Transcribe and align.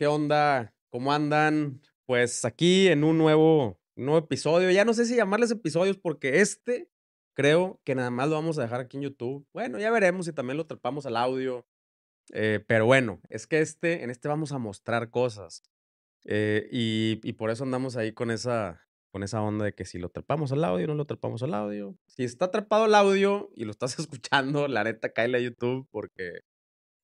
¿Qué 0.00 0.06
onda? 0.06 0.74
¿Cómo 0.88 1.12
andan? 1.12 1.82
Pues 2.06 2.46
aquí 2.46 2.88
en 2.88 3.04
un 3.04 3.18
nuevo, 3.18 3.78
nuevo 3.96 4.16
episodio. 4.16 4.70
Ya 4.70 4.86
no 4.86 4.94
sé 4.94 5.04
si 5.04 5.14
llamarles 5.14 5.50
episodios 5.50 5.98
porque 5.98 6.40
este 6.40 6.88
creo 7.36 7.82
que 7.84 7.94
nada 7.94 8.08
más 8.08 8.30
lo 8.30 8.36
vamos 8.36 8.58
a 8.58 8.62
dejar 8.62 8.80
aquí 8.80 8.96
en 8.96 9.02
YouTube. 9.02 9.46
Bueno, 9.52 9.78
ya 9.78 9.90
veremos 9.90 10.24
si 10.24 10.32
también 10.32 10.56
lo 10.56 10.66
trepamos 10.66 11.04
al 11.04 11.18
audio. 11.18 11.66
Eh, 12.32 12.64
pero 12.66 12.86
bueno, 12.86 13.20
es 13.28 13.46
que 13.46 13.60
este, 13.60 14.02
en 14.02 14.08
este 14.08 14.26
vamos 14.26 14.52
a 14.52 14.58
mostrar 14.58 15.10
cosas. 15.10 15.64
Eh, 16.24 16.66
y, 16.72 17.32
por 17.34 17.50
eso 17.50 17.64
andamos 17.64 17.98
ahí 17.98 18.12
con 18.12 18.30
esa, 18.30 18.88
con 19.12 19.22
esa 19.22 19.42
onda 19.42 19.66
de 19.66 19.74
que 19.74 19.84
si 19.84 19.98
lo 19.98 20.08
trepamos 20.08 20.50
al 20.50 20.64
audio, 20.64 20.86
no 20.86 20.94
lo 20.94 21.04
trepamos 21.04 21.42
al 21.42 21.52
audio. 21.52 21.94
Si 22.06 22.24
está 22.24 22.50
trepado 22.50 22.86
el 22.86 22.94
audio 22.94 23.50
y 23.54 23.66
lo 23.66 23.70
estás 23.70 23.98
escuchando, 23.98 24.66
la 24.66 24.82
neta, 24.82 25.12
cae 25.12 25.36
a 25.36 25.40
YouTube 25.40 25.86
porque 25.90 26.40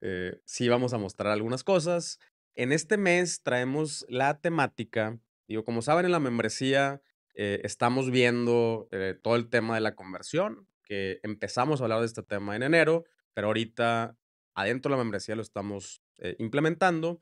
eh, 0.01 0.41
sí 0.47 0.71
vamos 0.71 0.95
a 0.95 0.99
mostrar 0.99 1.31
algunas 1.31 1.63
cosas. 1.63 2.19
En 2.57 2.73
este 2.73 2.97
mes 2.97 3.43
traemos 3.43 4.07
la 4.09 4.41
temática, 4.41 5.21
digo, 5.47 5.63
como 5.63 5.83
saben 5.83 6.07
en 6.07 6.13
la 6.13 6.21
membresía 6.21 7.03
eh, 7.35 7.61
estamos 7.65 8.11
viendo 8.11 8.89
eh, 8.93 9.15
todo 9.23 9.37
el 9.37 9.51
tema 9.51 9.75
de 9.75 9.83
la 9.83 9.95
conversión, 9.95 10.67
que 10.83 11.21
empezamos 11.23 11.81
a 11.81 11.85
hablar 11.85 12.01
de 12.01 12.07
este 12.07 12.23
tema 12.23 12.57
en 12.57 12.63
enero, 12.63 13.05
pero 13.35 13.49
ahorita 13.49 14.17
adentro 14.55 14.89
de 14.89 14.97
la 14.97 15.05
membresía 15.05 15.37
lo 15.37 15.43
estamos 15.43 16.03
implementando. 16.39 17.21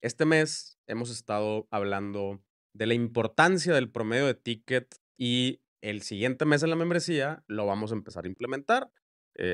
Este 0.00 0.24
mes 0.24 0.80
hemos 0.88 1.10
estado 1.10 1.68
hablando 1.70 2.42
de 2.72 2.86
la 2.86 2.94
importancia 2.94 3.72
del 3.72 3.88
promedio 3.88 4.26
de 4.26 4.34
ticket 4.34 4.96
y 5.16 5.60
el 5.80 6.02
siguiente 6.02 6.44
mes 6.44 6.64
en 6.64 6.70
la 6.70 6.76
membresía 6.76 7.44
lo 7.46 7.66
vamos 7.66 7.92
a 7.92 7.94
empezar 7.94 8.24
a 8.24 8.28
implementar. 8.28 8.90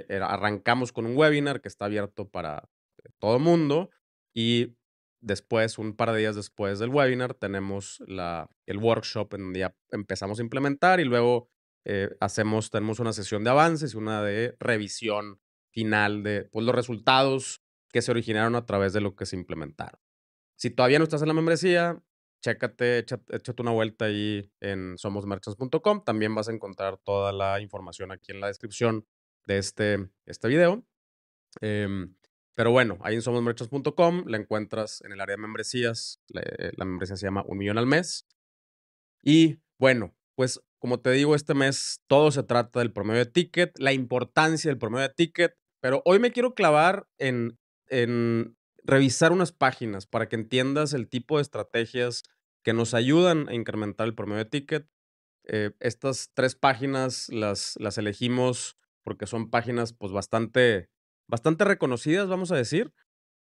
arrancamos 0.09 0.90
con 0.90 1.04
un 1.04 1.18
webinar 1.18 1.60
que 1.60 1.68
está 1.68 1.84
abierto 1.84 2.30
para 2.30 2.70
todo 3.18 3.37
el 3.37 3.43
mundo 3.43 3.90
y 4.32 4.77
después, 5.21 5.79
un 5.79 5.95
par 5.95 6.13
de 6.13 6.19
días 6.21 6.37
después 6.37 6.79
del 6.79 6.91
webinar, 6.91 7.35
tenemos 7.35 8.02
la, 8.07 8.51
el 8.66 8.79
workshop 8.79 9.35
en 9.35 9.43
donde 9.43 9.61
ya 9.61 9.77
empezamos 9.91 10.38
a 10.38 10.43
implementar 10.43 11.01
y 11.01 11.05
luego 11.05 11.49
eh, 11.85 12.11
hacemos, 12.21 12.71
tenemos 12.71 13.01
una 13.01 13.13
sesión 13.13 13.45
de 13.45 13.51
avances 13.51 13.95
y 13.95 13.96
una 13.96 14.23
de 14.23 14.57
revisión 14.59 15.41
final 15.71 16.23
de 16.23 16.45
pues, 16.45 16.65
los 16.65 16.74
resultados 16.74 17.63
que 17.93 18.02
se 18.02 18.11
originaron 18.11 18.55
a 18.57 18.66
través 18.66 18.93
de 18.93 19.01
lo 19.01 19.16
que 19.16 19.27
se 19.27 19.37
implementaron. 19.37 20.01
Si 20.57 20.71
todavía 20.71 20.99
no 20.99 21.05
estás 21.05 21.23
en 21.23 21.29
la 21.29 21.35
membresía, 21.35 22.02
chécate, 22.43 22.99
échate, 22.99 23.63
una 23.63 23.71
vuelta 23.71 24.07
ahí 24.07 24.52
en 24.61 24.99
somosmerchants.com. 24.99 26.05
También 26.05 26.35
vas 26.35 26.49
a 26.49 26.52
encontrar 26.52 26.99
toda 26.99 27.33
la 27.33 27.61
información 27.61 28.13
aquí 28.13 28.33
en 28.33 28.41
la 28.41 28.49
descripción 28.49 29.07
de 29.46 29.59
este, 29.59 30.11
este 30.27 30.49
video. 30.49 30.85
Em, 31.61 32.15
pero 32.59 32.73
bueno, 32.73 32.98
ahí 33.02 33.14
en 33.14 33.23
somosmerchants.com 33.23 34.24
la 34.26 34.37
encuentras 34.37 35.01
en 35.02 35.12
el 35.12 35.20
área 35.20 35.37
de 35.37 35.42
membresías. 35.42 36.20
Eh, 36.34 36.73
la, 36.76 36.84
membresía 36.84 37.15
se 37.15 37.24
llama 37.24 37.45
Un 37.46 37.56
Millón 37.56 37.78
al 37.78 37.87
Mes. 37.87 38.26
Y 39.23 39.60
bueno, 39.78 40.16
pues 40.34 40.60
como 40.80 40.98
te 40.98 41.12
digo, 41.12 41.37
este 41.37 41.54
mes 41.54 42.02
todo 42.09 42.32
se 42.32 42.42
trata 42.42 42.80
del 42.80 42.92
promedio 42.92 43.24
de 43.24 43.30
ticket, 43.30 43.78
la 43.78 43.92
importancia 43.92 44.68
del 44.73 44.78
promedio 44.78 45.06
de 45.06 45.15
ticket. 45.15 45.56
Pero 45.80 46.02
hoy 46.04 46.18
me 46.18 46.32
quiero 46.32 46.56
clavar 46.56 47.06
en, 47.16 47.60
en 47.87 48.56
revisar 48.82 49.30
unas 49.30 49.52
páginas 49.52 50.09
para 50.09 50.28
que 50.28 50.34
entiendas 50.34 50.95
el 50.95 51.09
tipo 51.09 51.37
de 51.37 51.43
estrategias 51.43 52.24
que 52.65 52.72
nos 52.72 52.93
ayudan 52.93 53.48
a 53.48 53.54
incrementar 53.54 54.09
el 54.09 54.16
promedio 54.16 54.43
de 54.43 54.50
ticket. 54.50 54.88
Eh, 55.45 55.70
estas 55.78 56.32
tres 56.34 56.56
páginas 56.56 57.28
las, 57.28 57.76
las 57.78 57.98
elegimos 57.98 58.76
porque 59.04 59.28
son 59.28 59.48
páginas 59.48 59.93
pues 59.93 60.10
bastante 60.10 60.90
bastante 61.29 61.65
reconocidas, 61.65 62.29
vamos 62.29 62.51
a 62.51 62.57
decir. 62.57 62.93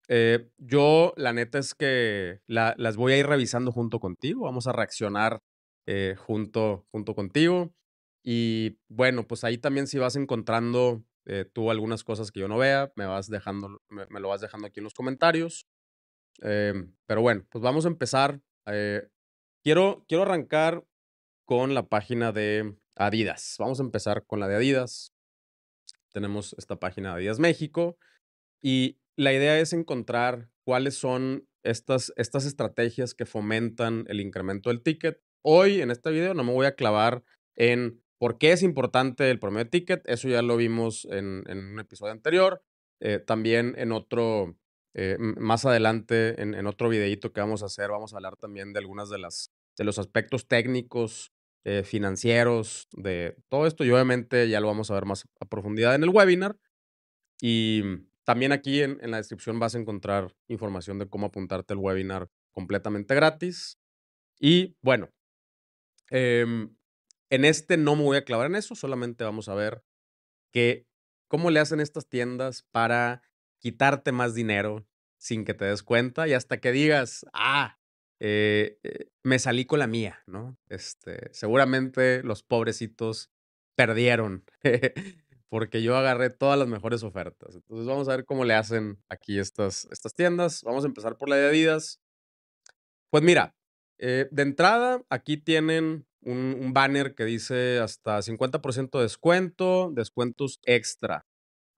Eh, 0.10 0.50
yo, 0.58 1.14
la 1.18 1.34
neta 1.34 1.60
es 1.60 1.74
que 1.74 2.42
las 2.48 2.96
voy 2.96 3.14
a 3.14 3.18
ir 3.18 3.28
revisando 3.28 3.72
junto 3.72 4.00
contigo, 4.00 4.44
vamos 4.44 4.68
a 4.68 4.72
reaccionar 4.72 5.42
eh, 5.86 6.16
junto, 6.18 6.86
junto 6.92 7.16
contigo. 7.16 7.74
Y 8.24 8.78
bueno, 8.90 9.28
pues 9.28 9.44
ahí 9.44 9.58
también 9.58 9.88
si 9.88 9.98
vas 9.98 10.16
encontrando 10.16 11.04
eh, 11.26 11.46
tú 11.52 11.72
algunas 11.72 12.04
cosas 12.04 12.32
que 12.32 12.42
yo 12.42 12.48
no 12.48 12.58
vea, 12.58 12.92
me 12.96 13.06
vas 13.06 13.30
dejando, 13.30 13.82
me, 13.90 14.20
lo 14.20 14.30
vas 14.30 14.42
dejando 14.42 14.68
aquí 14.68 14.80
en 14.80 14.86
los 14.86 14.94
comentarios. 14.94 15.68
Em, 16.42 16.94
pero 17.06 17.22
bueno, 17.22 17.46
pues 17.50 17.62
vamos 17.64 17.86
a 17.86 17.90
empezar. 17.90 18.42
quiero, 19.64 20.06
quiero 20.08 20.24
arrancar 20.24 20.84
con 21.46 21.74
la 21.74 21.88
página 21.88 22.32
de 22.32 22.76
Adidas. 22.96 23.56
Vamos 23.60 23.80
a 23.80 23.84
empezar 23.84 24.26
con 24.26 24.40
la 24.40 24.48
de 24.48 24.56
Adidas 24.56 25.14
tenemos 26.18 26.56
esta 26.58 26.78
página 26.78 27.10
de 27.10 27.16
Adidas 27.18 27.38
México 27.38 27.96
y 28.60 28.98
la 29.16 29.34
idea 29.34 29.60
es 29.60 29.72
encontrar 29.72 30.50
cuáles 30.66 30.96
son 30.96 31.48
estas, 31.64 32.12
estas 32.16 32.48
estrategias 32.48 33.14
que 33.14 33.28
fomentan 33.28 34.04
el 34.08 34.20
incremento 34.20 34.72
del 34.72 34.82
ticket. 34.82 35.22
Hoy 35.46 35.80
en 35.80 35.92
este 35.92 36.10
video 36.10 36.34
no 36.34 36.44
me 36.44 36.54
voy 36.54 36.66
a 36.66 36.74
clavar 36.74 37.24
en 37.56 38.02
por 38.18 38.40
qué 38.40 38.52
es 38.52 38.64
importante 38.64 39.30
el 39.30 39.38
promedio 39.38 39.66
de 39.66 39.70
ticket, 39.70 40.02
eso 40.10 40.28
ya 40.28 40.42
lo 40.42 40.58
vimos 40.58 41.08
en, 41.12 41.44
un 41.48 41.80
episodio 41.80 42.14
anterior, 42.14 42.64
eh, 43.00 43.20
también 43.20 43.76
en 43.78 43.92
otro, 43.92 44.58
eh, 44.96 45.18
más 45.20 45.66
adelante 45.66 46.42
en, 46.42 46.56
en, 46.56 46.66
otro 46.66 46.90
videito 46.90 47.32
que 47.32 47.42
vamos 47.42 47.62
a 47.62 47.68
hacer, 47.68 47.92
vamos 47.92 48.14
a 48.14 48.16
hablar 48.16 48.38
también 48.38 48.74
de 48.74 48.80
algunas 48.80 49.12
de 49.12 49.20
las 49.20 49.52
de 49.78 49.84
los 49.84 50.00
aspectos 50.00 50.48
técnicos 50.48 51.32
eh, 51.70 51.84
financieros, 51.84 52.88
de 52.94 53.36
todo 53.50 53.68
esto. 53.68 53.84
Y 53.84 53.92
obviamente 53.92 54.48
ya 54.48 54.62
lo 54.62 54.68
vamos 54.68 54.90
a 54.90 54.94
ver 54.94 55.04
más 55.04 55.28
a 55.42 55.46
profundidad 55.46 55.96
en 55.96 56.04
el 56.04 56.10
webinar. 56.10 56.58
Y 57.42 57.84
también 58.24 58.54
aquí 58.54 58.82
en, 58.82 59.00
la 59.12 59.18
descripción 59.18 59.60
vas 59.60 59.76
a 59.76 59.78
encontrar 59.78 60.34
información 60.48 60.98
de 60.98 61.10
cómo 61.10 61.28
apuntarte 61.28 61.74
al 61.74 61.80
webinar 61.80 62.30
completamente 62.52 63.14
gratis. 63.16 63.78
Y 64.40 64.78
bueno, 64.82 65.10
em, 66.10 66.74
en 67.30 67.44
este 67.44 67.76
no 67.76 67.98
me 67.98 68.04
voy 68.04 68.16
a 68.16 68.24
clavar 68.24 68.46
en 68.48 68.56
eso, 68.56 68.74
solamente 68.74 69.26
vamos 69.26 69.50
a 69.50 69.54
ver 69.54 69.84
que, 70.54 70.88
cómo 71.28 71.52
le 71.52 71.60
hacen 71.60 71.82
estas 71.82 72.08
tiendas 72.08 72.64
para 72.72 73.24
quitarte 73.60 74.14
más 74.14 74.34
dinero 74.34 74.88
sin 75.18 75.44
que 75.44 75.54
te 75.54 75.66
des 75.66 75.84
cuenta 75.84 76.30
y 76.30 76.34
hasta 76.34 76.62
que 76.62 76.72
digas, 76.72 77.26
ah, 77.34 77.78
eh, 78.20 78.80
eh, 78.84 79.10
me 79.24 79.40
salí 79.40 79.66
con 79.66 79.80
la 79.80 79.88
mía, 79.88 80.24
¿no? 80.26 80.58
Este, 80.70 81.30
seguramente 81.34 82.24
los 82.24 82.44
pobrecitos 82.44 83.30
perdieron 83.76 84.44
porque 85.50 85.84
yo 85.84 85.96
agarré 85.96 86.30
todas 86.30 86.58
las 86.58 86.68
mejores 86.68 87.04
ofertas. 87.04 87.56
Entonces 87.56 87.86
vamos 87.86 88.10
a 88.10 88.16
ver 88.16 88.26
cómo 88.26 88.44
le 88.44 88.56
hacen 88.56 89.02
aquí 89.10 89.38
estas, 89.38 89.88
estas 89.92 90.14
tiendas. 90.14 90.64
Vamos 90.64 90.84
a 90.84 90.88
empezar 90.88 91.18
por 91.18 91.30
la 91.30 91.36
de 91.36 91.48
Adidas. 91.48 92.02
Pues 93.12 93.24
mira, 93.24 93.56
eh, 94.00 94.28
de 94.32 94.42
entrada 94.42 95.04
aquí 95.10 95.38
tienen 95.38 96.08
un, 96.22 96.58
un 96.60 96.74
banner 96.74 97.14
que 97.14 97.24
dice 97.26 97.80
hasta 97.80 98.22
50% 98.22 98.98
de 98.98 99.04
descuento, 99.04 99.92
descuentos 99.94 100.60
extra. 100.64 101.27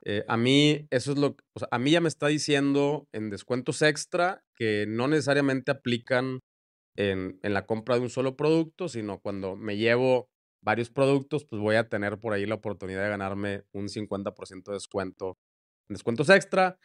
Eh, 0.03 0.23
a 0.27 0.37
mí, 0.37 0.87
eso 0.91 1.11
es 1.11 1.17
lo 1.17 1.35
o 1.53 1.59
sea, 1.59 1.67
a 1.71 1.79
mí 1.79 1.91
ya 1.91 2.01
me 2.01 2.07
está 2.07 2.27
diciendo 2.27 3.07
en 3.11 3.29
descuentos 3.29 3.81
extra 3.81 4.43
que 4.55 4.85
no 4.87 5.07
necesariamente 5.07 5.71
aplican 5.71 6.39
en, 6.95 7.39
en, 7.43 7.53
la 7.53 7.65
compra 7.65 7.95
de 7.95 8.01
un 8.01 8.09
solo 8.09 8.35
producto, 8.35 8.87
sino 8.87 9.19
cuando 9.19 9.55
me 9.55 9.77
llevo 9.77 10.29
varios 10.61 10.89
productos, 10.89 11.45
pues 11.45 11.61
voy 11.61 11.75
a 11.75 11.89
tener 11.89 12.19
por 12.19 12.33
ahí 12.33 12.45
la 12.45 12.55
oportunidad 12.55 13.03
de 13.03 13.09
ganarme 13.09 13.63
un 13.71 13.89
50% 13.89 14.71
de 14.71 14.73
descuento 14.73 15.37
en 15.89 15.95
descuentos 15.95 16.29
extra. 16.29 16.77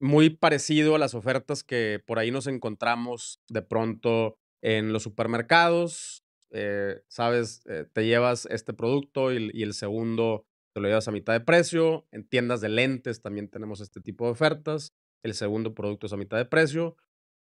Muy 0.00 0.30
parecido 0.30 0.94
a 0.94 0.98
las 0.98 1.14
ofertas 1.14 1.64
que 1.64 2.02
por 2.04 2.18
ahí 2.18 2.30
nos 2.30 2.46
encontramos 2.46 3.40
de 3.48 3.62
pronto 3.62 4.38
en 4.62 4.92
los 4.92 5.02
supermercados. 5.02 6.24
Eh, 6.50 7.00
Sabes, 7.08 7.62
eh, 7.66 7.86
te 7.92 8.06
llevas 8.06 8.46
este 8.50 8.74
producto 8.74 9.32
y, 9.32 9.50
y 9.54 9.62
el 9.62 9.74
segundo 9.74 10.46
te 10.74 10.80
lo 10.80 10.88
llevas 10.88 11.06
a 11.06 11.12
mitad 11.12 11.32
de 11.32 11.40
precio. 11.40 12.06
En 12.10 12.28
tiendas 12.28 12.60
de 12.60 12.68
lentes 12.68 13.22
también 13.22 13.48
tenemos 13.48 13.80
este 13.80 14.00
tipo 14.00 14.24
de 14.26 14.32
ofertas. 14.32 14.92
El 15.22 15.34
segundo 15.34 15.72
producto 15.72 16.06
es 16.06 16.12
a 16.12 16.16
mitad 16.16 16.36
de 16.36 16.44
precio. 16.44 16.96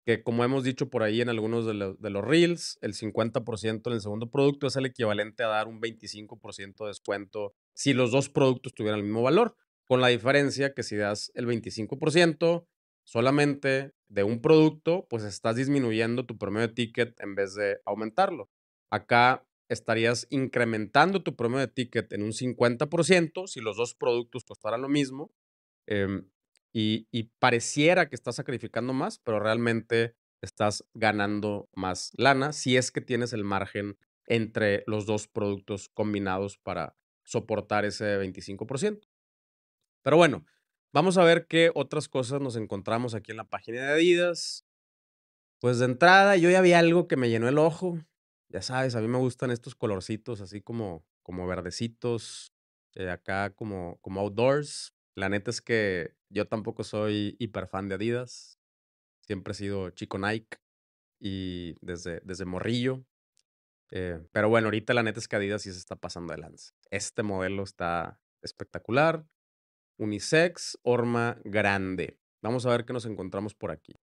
Que 0.05 0.23
como 0.23 0.45
hemos 0.45 0.63
dicho 0.63 0.89
por 0.89 1.03
ahí 1.03 1.19
en 1.19 1.27
algunos 1.27 1.65
de, 1.65 1.73
los 1.73 2.23
reels, 2.23 2.77
el 2.81 2.93
50% 2.93 3.87
en 3.87 3.93
el 3.93 4.01
segundo 4.01 4.29
producto 4.29 4.67
es 4.67 4.75
el 4.77 4.85
equivalente 4.85 5.43
a 5.43 5.47
dar 5.47 5.67
un 5.67 5.81
25% 5.81 6.83
de 6.83 6.87
descuento 6.87 7.55
si 7.73 7.93
los 7.93 8.11
dos 8.11 8.29
productos 8.29 8.73
tuvieran 8.73 8.99
el 8.99 9.05
mismo 9.05 9.23
valor. 9.23 9.57
Con 9.85 9.99
la 9.99 10.07
diferencia 10.07 10.73
que 10.73 10.83
si 10.83 10.95
das 10.95 11.31
el 11.33 11.47
25% 11.47 12.67
solamente 13.03 13.93
de 14.09 14.23
un 14.23 14.41
producto, 14.41 15.07
pues 15.09 15.23
estás 15.23 15.55
disminuyendo 15.55 16.25
tu 16.25 16.37
promedio 16.37 16.67
de 16.67 16.73
ticket 16.75 17.19
en 17.19 17.35
vez 17.35 17.55
de 17.55 17.81
aumentarlo. 17.83 18.49
Acá 18.91 19.46
estarías 19.69 20.27
incrementando 20.29 21.23
tu 21.23 21.35
promedio 21.35 21.67
de 21.67 21.73
ticket 21.73 22.11
en 22.13 22.23
un 22.23 22.31
50% 22.31 23.47
si 23.47 23.59
los 23.59 23.77
dos 23.77 23.93
productos 23.95 24.43
costaran 24.43 24.81
lo 24.81 24.89
mismo. 24.89 25.31
Em, 25.85 26.29
y, 26.73 27.07
y, 27.11 27.31
pareciera 27.39 28.09
que 28.09 28.15
estás 28.15 28.35
sacrificando 28.35 28.93
más, 28.93 29.19
pero 29.19 29.39
realmente 29.39 30.15
estás 30.41 30.85
ganando 30.93 31.69
más 31.73 32.11
lana 32.17 32.53
si 32.53 32.77
es 32.77 32.91
que 32.91 33.01
tienes 33.01 33.33
el 33.33 33.43
margen 33.43 33.97
entre 34.25 34.83
los 34.85 35.05
dos 35.05 35.27
productos 35.27 35.89
combinados 35.89 36.57
para 36.57 36.95
soportar 37.23 37.85
ese 37.85 38.17
25%. 38.19 39.07
Pero 40.03 40.17
bueno, 40.17 40.45
vamos 40.93 41.17
a 41.17 41.23
ver 41.23 41.47
qué 41.47 41.71
otras 41.73 42.07
cosas 42.07 42.41
nos 42.41 42.55
encontramos 42.55 43.15
aquí 43.15 43.31
en 43.31 43.37
la 43.37 43.49
página 43.49 43.81
de 43.81 43.91
Adidas. 43.93 44.65
Pues 45.59 45.79
de 45.79 45.85
entrada, 45.85 46.37
yo 46.37 46.49
ya 46.49 46.61
vi 46.61 46.73
algo 46.73 47.07
que 47.07 47.17
me 47.17 47.29
llenó 47.29 47.47
el 47.47 47.57
ojo. 47.57 47.99
Ya 48.49 48.61
sabes, 48.61 48.95
a 48.95 49.01
mí 49.01 49.07
me 49.07 49.17
gustan 49.17 49.51
estos 49.51 49.75
colorcitos 49.75 50.41
así 50.41 50.61
como, 50.61 51.05
como 51.21 51.45
verdecitos, 51.47 52.53
eh, 52.95 53.09
acá 53.09 53.49
como, 53.53 53.97
como 54.01 54.21
outdoors. 54.21 54.93
La 55.15 55.29
neta 55.29 55.51
es 55.51 55.61
que 55.61 56.15
yo 56.29 56.47
tampoco 56.47 56.83
soy 56.83 57.35
hiper 57.39 57.67
fan 57.67 57.89
de 57.89 57.95
Adidas. 57.95 58.57
Siempre 59.21 59.51
he 59.51 59.55
sido 59.55 59.89
chico 59.89 60.17
Nike 60.17 60.57
y 61.19 61.75
desde, 61.81 62.21
desde 62.23 62.45
morrillo. 62.45 63.05
Eh, 63.91 64.19
pero 64.31 64.49
bueno, 64.49 64.67
ahorita 64.67 64.93
la 64.93 65.03
neta 65.03 65.19
es 65.19 65.27
que 65.27 65.35
Adidas 65.35 65.63
sí 65.63 65.71
se 65.71 65.79
está 65.79 65.95
pasando 65.95 66.33
de 66.33 66.39
lanza. 66.39 66.73
Este 66.89 67.23
modelo 67.23 67.63
está 67.63 68.21
espectacular. 68.41 69.25
Unisex, 69.97 70.77
horma 70.83 71.37
grande. 71.43 72.19
Vamos 72.41 72.65
a 72.65 72.69
ver 72.69 72.85
qué 72.85 72.93
nos 72.93 73.05
encontramos 73.05 73.55
por 73.55 73.71
aquí. 73.71 73.95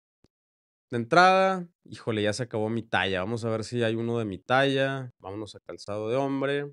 Entrada, 0.97 1.69
híjole, 1.85 2.23
ya 2.23 2.33
se 2.33 2.45
acabó 2.45 2.69
mi 2.69 2.83
talla. 2.83 3.21
Vamos 3.21 3.45
a 3.45 3.51
ver 3.51 3.65
si 3.65 3.83
hay 3.83 3.95
uno 3.95 4.19
de 4.19 4.25
mi 4.25 4.39
talla. 4.39 5.13
Vámonos 5.19 5.55
a 5.55 5.61
calzado 5.61 6.09
de 6.09 6.17
hombre. 6.17 6.73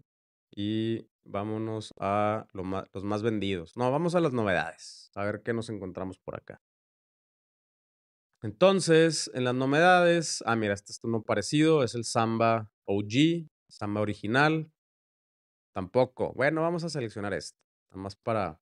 Y 0.56 1.08
vámonos 1.24 1.94
a 2.00 2.46
los 2.54 3.04
más 3.04 3.24
vendidos. 3.24 3.76
No, 3.78 3.92
vamos 3.92 4.16
a 4.16 4.20
las 4.20 4.34
novedades. 4.34 5.12
A 5.16 5.24
ver 5.24 5.42
qué 5.44 5.54
nos 5.54 5.70
encontramos 5.70 6.20
por 6.20 6.36
acá. 6.36 6.62
Entonces, 8.44 9.30
en 9.34 9.44
las 9.44 9.54
novedades, 9.54 10.44
ah, 10.46 10.56
mira, 10.56 10.74
este 10.74 10.92
es 10.92 11.00
uno 11.04 11.22
parecido, 11.22 11.84
es 11.84 11.94
el 11.94 12.06
Samba 12.06 12.72
OG, 12.86 13.48
Samba 13.70 14.02
original. 14.02 14.72
Tampoco. 15.74 16.34
Bueno, 16.34 16.62
vamos 16.62 16.84
a 16.84 16.90
seleccionar 16.90 17.34
este. 17.34 17.60
Nada 17.92 18.04
más 18.04 18.16
para, 18.16 18.60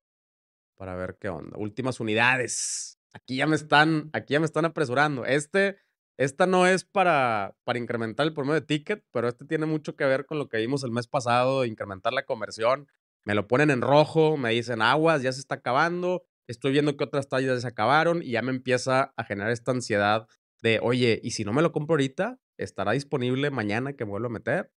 para 0.75 0.95
ver 0.95 1.17
qué 1.19 1.29
onda. 1.29 1.57
Últimas 1.57 1.99
unidades. 1.99 2.98
Aquí 3.13 3.37
ya 3.37 3.47
me 3.47 3.55
están, 3.55 4.09
aquí 4.13 4.33
ya 4.33 4.39
me 4.39 4.45
están 4.45 4.65
apresurando. 4.65 5.25
Este, 5.25 5.77
esta 6.17 6.45
no 6.45 6.67
es 6.67 6.83
para, 6.83 7.55
para 7.63 7.79
incrementar 7.79 8.27
el 8.27 8.33
promedio 8.33 8.59
de 8.59 8.67
ticket, 8.67 9.05
pero 9.11 9.27
este 9.27 9.45
tiene 9.45 9.65
mucho 9.65 9.95
que 9.95 10.05
ver 10.05 10.25
con 10.25 10.37
lo 10.37 10.49
que 10.49 10.57
vimos 10.57 10.83
el 10.83 10.91
mes 10.91 11.07
pasado, 11.07 11.65
incrementar 11.65 12.13
la 12.13 12.25
conversión. 12.25 12.87
Me 13.25 13.35
lo 13.35 13.47
ponen 13.47 13.69
en 13.71 13.81
rojo, 13.81 14.37
me 14.37 14.51
dicen 14.51 14.81
aguas, 14.81 15.21
ya 15.21 15.31
se 15.31 15.39
está 15.39 15.55
acabando. 15.55 16.23
Estoy 16.47 16.71
viendo 16.71 16.97
que 16.97 17.03
otras 17.03 17.29
tallas 17.29 17.61
se 17.61 17.67
acabaron 17.67 18.21
y 18.23 18.31
ya 18.31 18.41
me 18.41 18.51
empieza 18.51 19.13
a 19.15 19.23
generar 19.23 19.51
esta 19.51 19.71
ansiedad 19.71 20.27
de, 20.61 20.79
oye, 20.81 21.19
¿y 21.23 21.31
si 21.31 21.45
no 21.45 21.53
me 21.53 21.61
lo 21.61 21.71
compro 21.71 21.93
ahorita? 21.93 22.39
¿Estará 22.57 22.91
disponible 22.91 23.49
mañana 23.49 23.93
que 23.93 24.03
vuelvo 24.03 24.27
a 24.27 24.31
meter? 24.31 24.71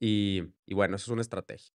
Y, 0.00 0.44
y 0.66 0.74
bueno, 0.74 0.96
eso 0.96 1.04
es 1.04 1.12
una 1.12 1.22
estrategia. 1.22 1.74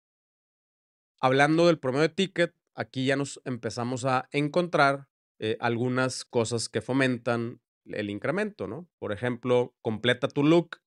Hablando 1.21 1.67
del 1.67 1.79
promedio 1.79 2.09
de 2.09 2.15
ticket, 2.15 2.55
aquí 2.75 3.07
ya 3.07 3.17
nos 3.17 3.41
empezamos 3.45 4.05
a 4.05 4.29
encontrar 4.33 5.09
eh, 5.39 5.57
algunas 5.61 6.25
cosas 6.25 6.69
que 6.69 6.81
fomentan 6.81 7.61
el 7.85 8.11
incremento, 8.11 8.67
¿no? 8.67 8.89
Por 8.99 9.13
ejemplo, 9.13 9.75
completa 9.83 10.29
tu 10.29 10.43
look. 10.43 10.81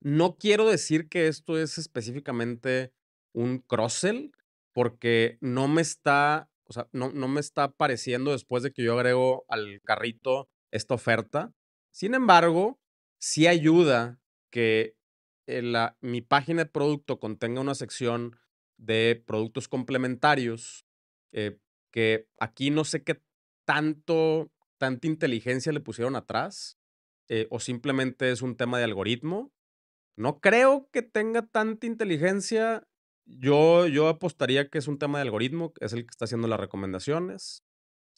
No 0.00 0.36
quiero 0.36 0.68
decir 0.68 1.08
que 1.08 1.28
esto 1.28 1.58
es 1.58 1.78
específicamente 1.78 2.92
un 3.34 3.58
cross-sell, 3.58 4.32
porque 4.72 5.38
no 5.40 5.68
me 5.68 5.82
está, 5.82 6.50
o 6.64 6.72
sea, 6.72 6.88
no, 6.92 7.10
no 7.12 7.28
me 7.28 7.40
está 7.40 7.64
apareciendo 7.64 8.32
después 8.32 8.62
de 8.62 8.72
que 8.72 8.82
yo 8.82 8.94
agrego 8.94 9.44
al 9.48 9.80
carrito 9.82 10.48
esta 10.70 10.94
oferta. 10.94 11.52
Sin 11.92 12.14
embargo, 12.14 12.80
sí 13.20 13.46
ayuda 13.46 14.18
que 14.50 14.96
eh, 15.46 15.62
la, 15.62 15.96
mi 16.00 16.22
página 16.22 16.64
de 16.64 16.70
producto 16.70 17.20
contenga 17.20 17.60
una 17.60 17.74
sección 17.74 18.38
de 18.78 19.22
productos 19.26 19.68
complementarios, 19.68 20.86
eh, 21.32 21.58
que 21.92 22.28
aquí 22.38 22.70
no 22.70 22.84
sé 22.84 23.04
qué 23.04 23.20
tanto, 23.72 24.50
tanta 24.78 25.06
inteligencia 25.06 25.72
le 25.72 25.80
pusieron 25.80 26.14
atrás 26.14 26.78
eh, 27.30 27.46
o 27.50 27.58
simplemente 27.58 28.30
es 28.30 28.42
un 28.42 28.54
tema 28.54 28.76
de 28.76 28.84
algoritmo. 28.84 29.50
No 30.14 30.40
creo 30.40 30.90
que 30.92 31.00
tenga 31.00 31.46
tanta 31.46 31.86
inteligencia. 31.86 32.86
Yo, 33.24 33.86
yo 33.86 34.08
apostaría 34.08 34.68
que 34.68 34.76
es 34.76 34.88
un 34.88 34.98
tema 34.98 35.18
de 35.18 35.22
algoritmo, 35.22 35.72
es 35.80 35.94
el 35.94 36.02
que 36.02 36.10
está 36.10 36.26
haciendo 36.26 36.48
las 36.48 36.60
recomendaciones. 36.60 37.64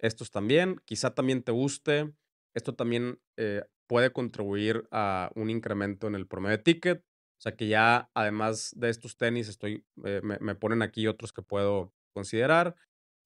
Estos 0.00 0.32
también, 0.32 0.80
quizá 0.86 1.14
también 1.14 1.44
te 1.44 1.52
guste. 1.52 2.12
Esto 2.52 2.74
también 2.74 3.20
eh, 3.36 3.62
puede 3.86 4.12
contribuir 4.12 4.88
a 4.90 5.30
un 5.36 5.50
incremento 5.50 6.08
en 6.08 6.16
el 6.16 6.26
promedio 6.26 6.56
de 6.56 6.64
ticket. 6.64 7.04
O 7.38 7.42
sea 7.42 7.54
que 7.54 7.68
ya, 7.68 8.10
además 8.12 8.72
de 8.74 8.90
estos 8.90 9.16
tenis, 9.16 9.48
estoy, 9.48 9.84
eh, 10.04 10.20
me, 10.22 10.54
ponen 10.56 10.82
aquí 10.82 11.06
otros 11.06 11.32
que 11.32 11.42
puedo 11.42 11.92
considerar. 12.12 12.74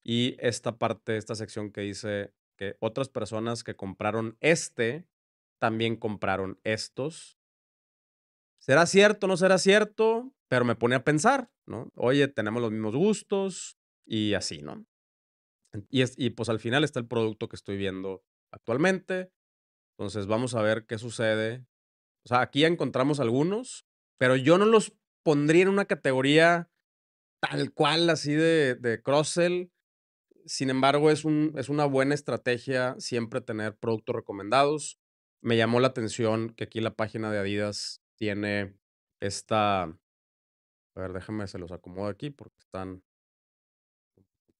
Y 0.04 0.36
esta 0.38 0.78
parte, 0.78 1.16
esta 1.16 1.34
sección 1.34 1.70
que 1.70 1.82
dice 1.82 2.32
que 2.56 2.76
otras 2.80 3.08
personas 3.08 3.62
que 3.62 3.76
compraron 3.76 4.36
este 4.40 5.06
también 5.60 5.96
compraron 5.96 6.60
estos. 6.64 7.38
¿Será 8.60 8.86
cierto 8.86 9.26
no 9.26 9.36
será 9.36 9.58
cierto? 9.58 10.32
Pero 10.48 10.64
me 10.64 10.76
pone 10.76 10.96
a 10.96 11.04
pensar, 11.04 11.50
¿no? 11.66 11.90
Oye, 11.94 12.28
tenemos 12.28 12.62
los 12.62 12.72
mismos 12.72 12.96
gustos 12.96 13.78
y 14.06 14.34
así, 14.34 14.62
¿no? 14.62 14.86
Y, 15.90 16.02
y 16.16 16.30
pues 16.30 16.48
al 16.48 16.58
final 16.58 16.84
está 16.84 16.98
el 17.00 17.06
producto 17.06 17.48
que 17.48 17.56
estoy 17.56 17.76
viendo 17.76 18.24
actualmente. 18.52 19.30
Entonces 19.96 20.26
vamos 20.26 20.54
a 20.54 20.62
ver 20.62 20.86
qué 20.86 20.98
sucede. 20.98 21.66
O 22.24 22.28
sea, 22.28 22.40
aquí 22.40 22.64
encontramos 22.64 23.20
algunos, 23.20 23.86
pero 24.18 24.36
yo 24.36 24.58
no 24.58 24.64
los 24.64 24.94
pondría 25.22 25.62
en 25.62 25.68
una 25.68 25.84
categoría 25.84 26.70
tal 27.40 27.72
cual 27.72 28.10
así 28.10 28.32
de, 28.32 28.74
de 28.74 29.02
cross-sell 29.02 29.70
sin 30.48 30.70
embargo, 30.70 31.10
es, 31.10 31.24
un, 31.24 31.52
es 31.56 31.68
una 31.68 31.84
buena 31.84 32.14
estrategia 32.14 32.96
siempre 32.98 33.40
tener 33.40 33.76
productos 33.76 34.16
recomendados. 34.16 34.98
Me 35.42 35.56
llamó 35.56 35.78
la 35.78 35.88
atención 35.88 36.50
que 36.50 36.64
aquí 36.64 36.80
la 36.80 36.96
página 36.96 37.30
de 37.30 37.38
Adidas 37.38 38.02
tiene 38.16 38.74
esta... 39.20 39.82
A 39.82 41.00
ver, 41.00 41.12
déjenme, 41.12 41.46
se 41.46 41.58
los 41.58 41.70
acomodo 41.70 42.08
aquí 42.08 42.30
porque 42.30 42.58
están 42.58 43.04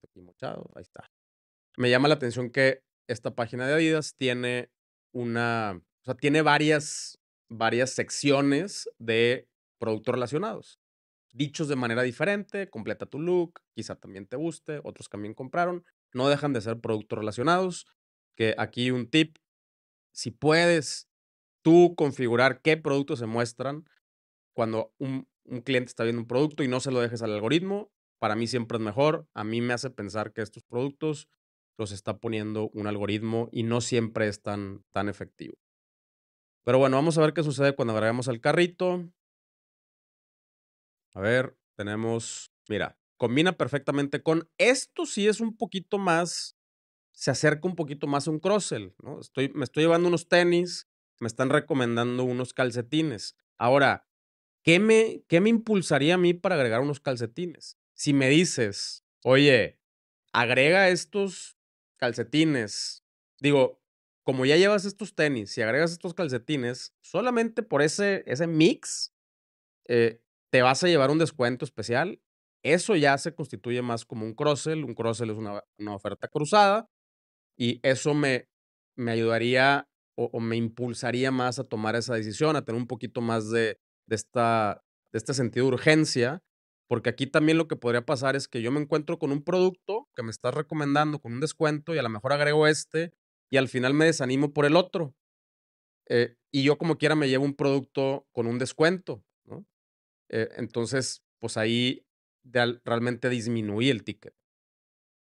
aquí 0.04 0.20
mochados. 0.20 0.66
Ahí 0.76 0.82
está. 0.82 1.10
Me 1.76 1.90
llama 1.90 2.08
la 2.08 2.14
atención 2.14 2.50
que 2.50 2.84
esta 3.08 3.34
página 3.34 3.66
de 3.66 3.74
Adidas 3.74 4.14
tiene 4.14 4.70
una... 5.12 5.82
O 6.02 6.04
sea, 6.04 6.14
tiene 6.14 6.42
varias, 6.42 7.18
varias 7.48 7.90
secciones 7.90 8.88
de 8.98 9.48
productos 9.78 10.14
relacionados 10.14 10.78
dichos 11.32 11.68
de 11.68 11.76
manera 11.76 12.02
diferente, 12.02 12.68
completa 12.70 13.06
tu 13.06 13.20
look, 13.20 13.60
quizá 13.74 13.96
también 13.96 14.26
te 14.26 14.36
guste, 14.36 14.80
otros 14.84 15.08
también 15.08 15.34
compraron, 15.34 15.84
no 16.12 16.28
dejan 16.28 16.52
de 16.52 16.60
ser 16.60 16.80
productos 16.80 17.18
relacionados, 17.18 17.86
que 18.36 18.54
aquí 18.58 18.90
un 18.90 19.08
tip, 19.08 19.36
si 20.12 20.30
puedes 20.30 21.08
tú 21.62 21.94
configurar 21.96 22.60
qué 22.62 22.76
productos 22.76 23.18
se 23.18 23.26
muestran 23.26 23.84
cuando 24.54 24.92
un, 24.98 25.28
un 25.44 25.60
cliente 25.60 25.88
está 25.88 26.04
viendo 26.04 26.22
un 26.22 26.28
producto 26.28 26.62
y 26.62 26.68
no 26.68 26.80
se 26.80 26.90
lo 26.90 27.00
dejes 27.00 27.22
al 27.22 27.32
algoritmo, 27.32 27.90
para 28.18 28.36
mí 28.36 28.46
siempre 28.46 28.78
es 28.78 28.84
mejor, 28.84 29.28
a 29.34 29.44
mí 29.44 29.60
me 29.60 29.74
hace 29.74 29.90
pensar 29.90 30.32
que 30.32 30.42
estos 30.42 30.64
productos 30.64 31.28
los 31.78 31.92
está 31.92 32.18
poniendo 32.18 32.70
un 32.74 32.86
algoritmo 32.86 33.48
y 33.52 33.62
no 33.62 33.80
siempre 33.80 34.28
es 34.28 34.42
tan, 34.42 34.84
tan 34.92 35.08
efectivo. 35.08 35.56
Pero 36.64 36.78
bueno, 36.78 36.96
vamos 36.96 37.16
a 37.16 37.22
ver 37.22 37.32
qué 37.32 37.42
sucede 37.42 37.74
cuando 37.74 37.94
agregamos 37.94 38.28
al 38.28 38.40
carrito. 38.40 39.08
A 41.18 41.20
ver, 41.20 41.58
tenemos, 41.74 42.52
mira, 42.68 42.96
combina 43.16 43.58
perfectamente 43.58 44.22
con 44.22 44.48
esto, 44.56 45.04
sí 45.04 45.26
es 45.26 45.40
un 45.40 45.56
poquito 45.56 45.98
más, 45.98 46.56
se 47.10 47.32
acerca 47.32 47.66
un 47.66 47.74
poquito 47.74 48.06
más 48.06 48.28
a 48.28 48.30
un 48.30 48.38
crossel, 48.38 48.94
¿no? 49.02 49.18
Estoy, 49.18 49.48
me 49.48 49.64
estoy 49.64 49.82
llevando 49.82 50.06
unos 50.06 50.28
tenis, 50.28 50.86
me 51.18 51.26
están 51.26 51.50
recomendando 51.50 52.22
unos 52.22 52.54
calcetines. 52.54 53.34
Ahora, 53.56 54.06
¿qué 54.62 54.78
me, 54.78 55.24
¿qué 55.26 55.40
me 55.40 55.50
impulsaría 55.50 56.14
a 56.14 56.18
mí 56.18 56.34
para 56.34 56.54
agregar 56.54 56.82
unos 56.82 57.00
calcetines? 57.00 57.76
Si 57.94 58.12
me 58.12 58.28
dices, 58.28 59.04
oye, 59.24 59.80
agrega 60.32 60.88
estos 60.88 61.58
calcetines, 61.96 63.02
digo, 63.40 63.82
como 64.22 64.46
ya 64.46 64.56
llevas 64.56 64.84
estos 64.84 65.16
tenis, 65.16 65.50
si 65.50 65.62
agregas 65.62 65.90
estos 65.90 66.14
calcetines, 66.14 66.94
solamente 67.00 67.64
por 67.64 67.82
ese, 67.82 68.22
ese 68.28 68.46
mix, 68.46 69.12
eh, 69.88 70.22
te 70.50 70.62
vas 70.62 70.82
a 70.82 70.88
llevar 70.88 71.10
un 71.10 71.18
descuento 71.18 71.64
especial. 71.64 72.20
Eso 72.62 72.96
ya 72.96 73.16
se 73.18 73.34
constituye 73.34 73.82
más 73.82 74.04
como 74.04 74.24
un 74.24 74.34
cross-sell. 74.34 74.84
Un 74.84 74.94
cross-sell 74.94 75.30
es 75.30 75.36
una, 75.36 75.94
oferta 75.94 76.28
cruzada 76.28 76.88
y 77.56 77.80
eso 77.82 78.14
me, 78.14 78.48
me 78.96 79.12
ayudaría 79.12 79.88
o, 80.16 80.40
me 80.40 80.56
impulsaría 80.56 81.30
más 81.30 81.60
a 81.60 81.64
tomar 81.64 81.94
esa 81.94 82.14
decisión, 82.14 82.56
a 82.56 82.64
tener 82.64 82.80
un 82.80 82.88
poquito 82.88 83.20
más 83.20 83.50
de, 83.50 83.78
de, 84.06 84.16
esta, 84.16 84.82
de 85.12 85.18
este 85.18 85.32
sentido 85.32 85.66
de 85.66 85.74
urgencia, 85.74 86.42
porque 86.88 87.10
aquí 87.10 87.28
también 87.28 87.56
lo 87.56 87.68
que 87.68 87.76
podría 87.76 88.04
pasar 88.04 88.34
es 88.34 88.48
que 88.48 88.60
yo 88.60 88.72
me 88.72 88.80
encuentro 88.80 89.20
con 89.20 89.30
un 89.30 89.44
producto 89.44 90.08
que 90.16 90.24
me 90.24 90.30
estás 90.30 90.54
recomendando 90.54 91.20
con 91.20 91.34
un 91.34 91.40
descuento 91.40 91.94
y 91.94 91.98
a 91.98 92.02
lo 92.02 92.08
mejor 92.08 92.32
agrego 92.32 92.66
este 92.66 93.12
y 93.48 93.58
al 93.58 93.68
final 93.68 93.94
me 93.94 94.06
desanimo 94.06 94.52
por 94.52 94.64
el 94.64 94.74
otro. 94.74 95.14
Eh, 96.08 96.36
y 96.50 96.64
yo 96.64 96.78
como 96.78 96.96
quiera 96.96 97.14
me 97.14 97.28
llevo 97.28 97.44
un 97.44 97.54
producto 97.54 98.26
con 98.32 98.46
un 98.46 98.58
descuento. 98.58 99.22
Eh, 100.28 100.48
entonces, 100.56 101.22
pues 101.38 101.56
ahí 101.56 102.04
realmente 102.44 103.28
disminuye 103.28 103.90
el 103.90 104.04
ticket. 104.04 104.34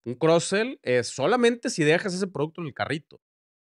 Un 0.05 0.15
cross-sell 0.15 0.79
es 0.83 1.07
solamente 1.07 1.69
si 1.69 1.83
dejas 1.83 2.13
ese 2.13 2.27
producto 2.27 2.61
en 2.61 2.67
el 2.67 2.73
carrito. 2.73 3.19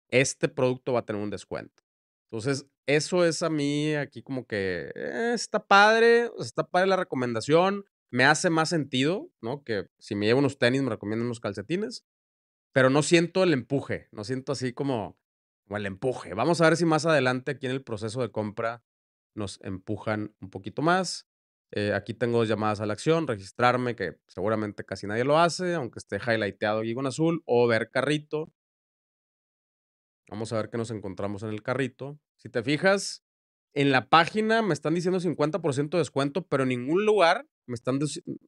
Este 0.10 0.50
producto 0.50 0.94
va 0.94 1.00
a 1.00 1.06
tener 1.06 1.22
un 1.22 1.30
descuento. 1.30 1.84
Entonces, 2.30 2.68
eso 2.88 3.26
es 3.26 3.42
a 3.44 3.50
mí 3.50 3.94
aquí 3.96 4.22
como 4.22 4.46
que 4.46 4.92
eh, 4.96 5.32
está 5.34 5.66
padre, 5.66 6.30
está 6.40 6.68
padre 6.68 6.88
la 6.88 6.98
recomendación, 6.98 7.86
me 8.12 8.26
hace 8.26 8.50
más 8.50 8.70
sentido, 8.70 9.30
¿no? 9.42 9.64
Que 9.64 9.88
si 10.00 10.16
me 10.16 10.26
llevo 10.26 10.40
unos 10.40 10.58
tenis, 10.58 10.82
me 10.82 10.90
recomiendan 10.90 11.26
unos 11.26 11.40
calcetines, 11.40 12.06
pero 12.74 12.90
no 12.90 13.04
siento 13.04 13.44
el 13.44 13.54
empuje, 13.54 14.08
no 14.12 14.24
siento 14.24 14.52
así 14.52 14.74
como, 14.74 15.18
como 15.66 15.78
el 15.78 15.86
empuje. 15.86 16.34
Vamos 16.34 16.62
a 16.62 16.66
ver 16.66 16.78
si 16.78 16.86
más 16.86 17.06
adelante 17.06 17.52
aquí 17.52 17.66
en 17.68 17.72
el 17.72 17.84
proceso 17.84 18.22
de 18.22 18.32
compra 18.32 18.84
nos 19.36 19.60
empujan 19.62 20.34
un 20.42 20.50
poquito 20.50 20.82
más. 20.82 21.28
Eh, 21.72 21.94
aquí 21.94 22.14
tengo 22.14 22.40
dos 22.40 22.48
llamadas 22.48 22.80
a 22.80 22.86
la 22.86 22.94
acción, 22.94 23.28
registrarme, 23.28 23.96
que 23.96 24.18
seguramente 24.28 24.86
casi 24.86 25.08
nadie 25.08 25.26
lo 25.26 25.38
hace, 25.38 25.74
aunque 25.74 26.00
esté 26.00 26.18
highlighteado 26.18 26.84
y 26.84 26.94
con 26.94 27.06
azul, 27.06 27.44
o 27.46 27.68
ver 27.68 27.92
carrito. 27.92 28.52
Vamos 30.30 30.54
a 30.54 30.58
ver 30.58 30.70
qué 30.70 30.78
nos 30.78 30.92
encontramos 30.92 31.44
en 31.44 31.50
el 31.50 31.62
carrito. 31.62 32.20
Si 32.38 32.50
te 32.50 32.64
fijas, 32.64 33.24
en 33.74 33.92
la 33.92 34.10
página 34.10 34.62
me 34.62 34.74
están 34.74 34.96
diciendo 34.96 35.20
50% 35.20 35.90
de 35.90 35.98
descuento, 35.98 36.48
pero 36.48 36.64
en 36.64 36.70
ningún 36.70 37.06
lugar 37.06 37.46
me 37.68 37.76
están, 37.76 38.00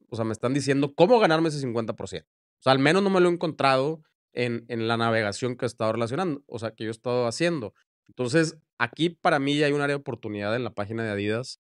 o 0.08 0.16
sea, 0.16 0.24
me 0.24 0.32
están 0.32 0.54
diciendo 0.54 0.94
cómo 0.94 1.18
ganarme 1.18 1.50
ese 1.50 1.64
50%. 1.66 1.94
O 2.00 2.62
sea, 2.62 2.72
al 2.72 2.78
menos 2.78 3.02
no 3.02 3.10
me 3.10 3.20
lo 3.20 3.28
he 3.28 3.32
encontrado 3.32 4.02
en, 4.32 4.64
en 4.68 4.88
la 4.88 4.96
navegación 4.96 5.56
que 5.56 5.66
he 5.66 5.68
estado 5.68 5.92
relacionando, 5.92 6.42
o 6.46 6.58
sea, 6.58 6.72
que 6.72 6.84
yo 6.84 6.90
he 6.90 6.92
estado 6.92 7.26
haciendo. 7.26 7.74
Entonces, 8.08 8.58
aquí 8.78 9.10
para 9.10 9.38
mí 9.38 9.56
ya 9.58 9.66
hay 9.66 9.72
un 9.72 9.80
área 9.80 9.96
de 9.96 10.00
oportunidad 10.00 10.54
en 10.56 10.64
la 10.64 10.74
página 10.74 11.04
de 11.04 11.10
Adidas. 11.10 11.60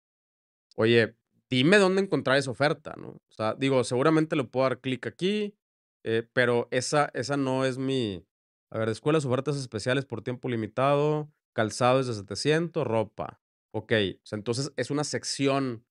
Oye, 0.75 1.15
dime 1.49 1.77
dónde 1.77 2.01
encontrar 2.01 2.37
esa 2.37 2.51
oferta, 2.51 2.95
¿no? 2.97 3.09
O 3.09 3.33
sea, 3.35 3.55
digo, 3.55 3.83
seguramente 3.83 4.35
le 4.35 4.43
puedo 4.43 4.67
dar 4.67 4.81
clic 4.81 5.07
aquí, 5.07 5.55
eh, 6.03 6.27
pero 6.33 6.67
esa, 6.71 7.09
esa 7.13 7.37
no 7.37 7.65
es 7.65 7.77
mi... 7.77 8.25
A 8.71 8.79
ver, 8.79 8.89
escuelas, 8.89 9.25
ofertas 9.25 9.55
especiales 9.57 10.05
por 10.05 10.21
tiempo 10.21 10.49
limitado, 10.49 11.31
calzado 11.53 11.99
es 11.99 12.07
de 12.07 12.13
700, 12.13 12.85
ropa. 12.85 13.41
Ok, 13.73 13.91
o 13.91 14.25
sea, 14.25 14.37
entonces 14.37 14.71
es 14.75 14.91
una 14.91 15.03
sección 15.03 15.85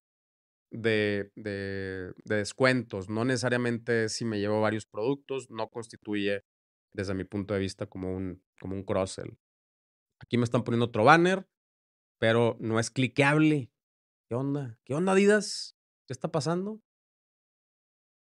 de, 0.71 1.31
de, 1.37 2.13
de 2.25 2.37
descuentos, 2.37 3.09
no 3.09 3.25
necesariamente 3.25 4.09
si 4.09 4.25
me 4.25 4.41
llevo 4.41 4.61
varios 4.61 4.87
productos, 4.87 5.51
no 5.51 5.69
constituye 5.69 6.45
desde 6.93 7.15
mi 7.15 7.25
punto 7.25 7.55
de 7.55 7.61
vista 7.61 7.87
como 7.87 8.15
un, 8.15 8.43
como 8.61 8.75
un 8.75 8.85
cross-sell. 8.85 9.37
Aquí 10.25 10.39
me 10.39 10.45
están 10.45 10.65
poniendo 10.65 10.87
otro 10.87 11.05
banner, 11.05 11.47
pero 12.19 12.57
no 12.59 12.81
es 12.81 12.91
cliqueable. 12.91 13.71
¿Qué 14.27 14.35
onda? 14.35 14.79
¿Qué 14.85 14.95
onda, 14.95 15.13
Adidas? 15.13 15.77
¿Qué 16.07 16.15
está 16.15 16.33
pasando? 16.33 16.81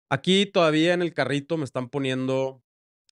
Aquí 0.09 0.47
todavía 0.47 0.95
en 0.95 1.03
el 1.03 1.13
carrito 1.13 1.57
me 1.57 1.63
están 1.63 1.89
poniendo 1.89 2.63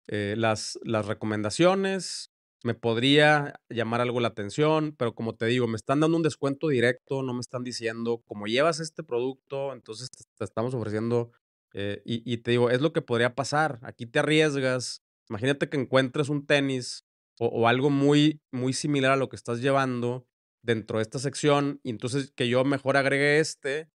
eh, 0.08 0.36
las, 0.38 0.80
las 0.84 1.06
recomendaciones. 1.06 2.32
Me 2.64 2.74
podría 2.74 3.60
llamar 3.68 4.00
algo 4.00 4.22
la 4.22 4.30
atención, 4.30 4.96
pero 4.98 5.16
como 5.16 5.36
te 5.36 5.48
digo, 5.48 5.68
me 5.68 5.76
están 5.76 6.00
dando 6.00 6.16
un 6.16 6.24
descuento 6.24 6.70
directo, 6.70 7.24
no 7.24 7.34
me 7.34 7.42
están 7.42 7.64
diciendo, 7.64 8.24
como 8.26 8.46
llevas 8.46 8.80
este 8.80 9.04
producto, 9.04 9.74
entonces 9.74 10.10
te, 10.12 10.46
estamos 10.46 10.74
ofreciendo, 10.74 11.32
eh, 11.74 12.02
y, 12.06 12.24
y 12.32 12.38
te 12.38 12.52
digo, 12.52 12.70
es 12.70 12.80
lo 12.80 12.94
que 12.94 13.02
podría 13.02 13.36
pasar. 13.36 13.80
Aquí 13.82 14.06
te 14.06 14.20
arriesgas. 14.20 15.02
Imagínate 15.28 15.68
que 15.68 15.78
encuentres 15.78 16.30
un 16.30 16.46
tenis 16.46 17.04
o, 17.44 17.68
algo 17.68 17.90
muy, 17.90 18.40
muy 18.52 18.72
similar 18.72 19.12
a 19.12 19.16
lo 19.16 19.28
que 19.28 19.36
estás 19.36 19.62
llevando 19.62 20.28
dentro 20.64 21.00
de 21.00 21.04
esta 21.04 21.18
sección, 21.18 21.80
y 21.84 21.90
entonces 21.90 22.32
que 22.32 22.48
yo 22.48 22.64
mejor 22.64 22.98
agregue 22.98 23.40
este 23.40 23.90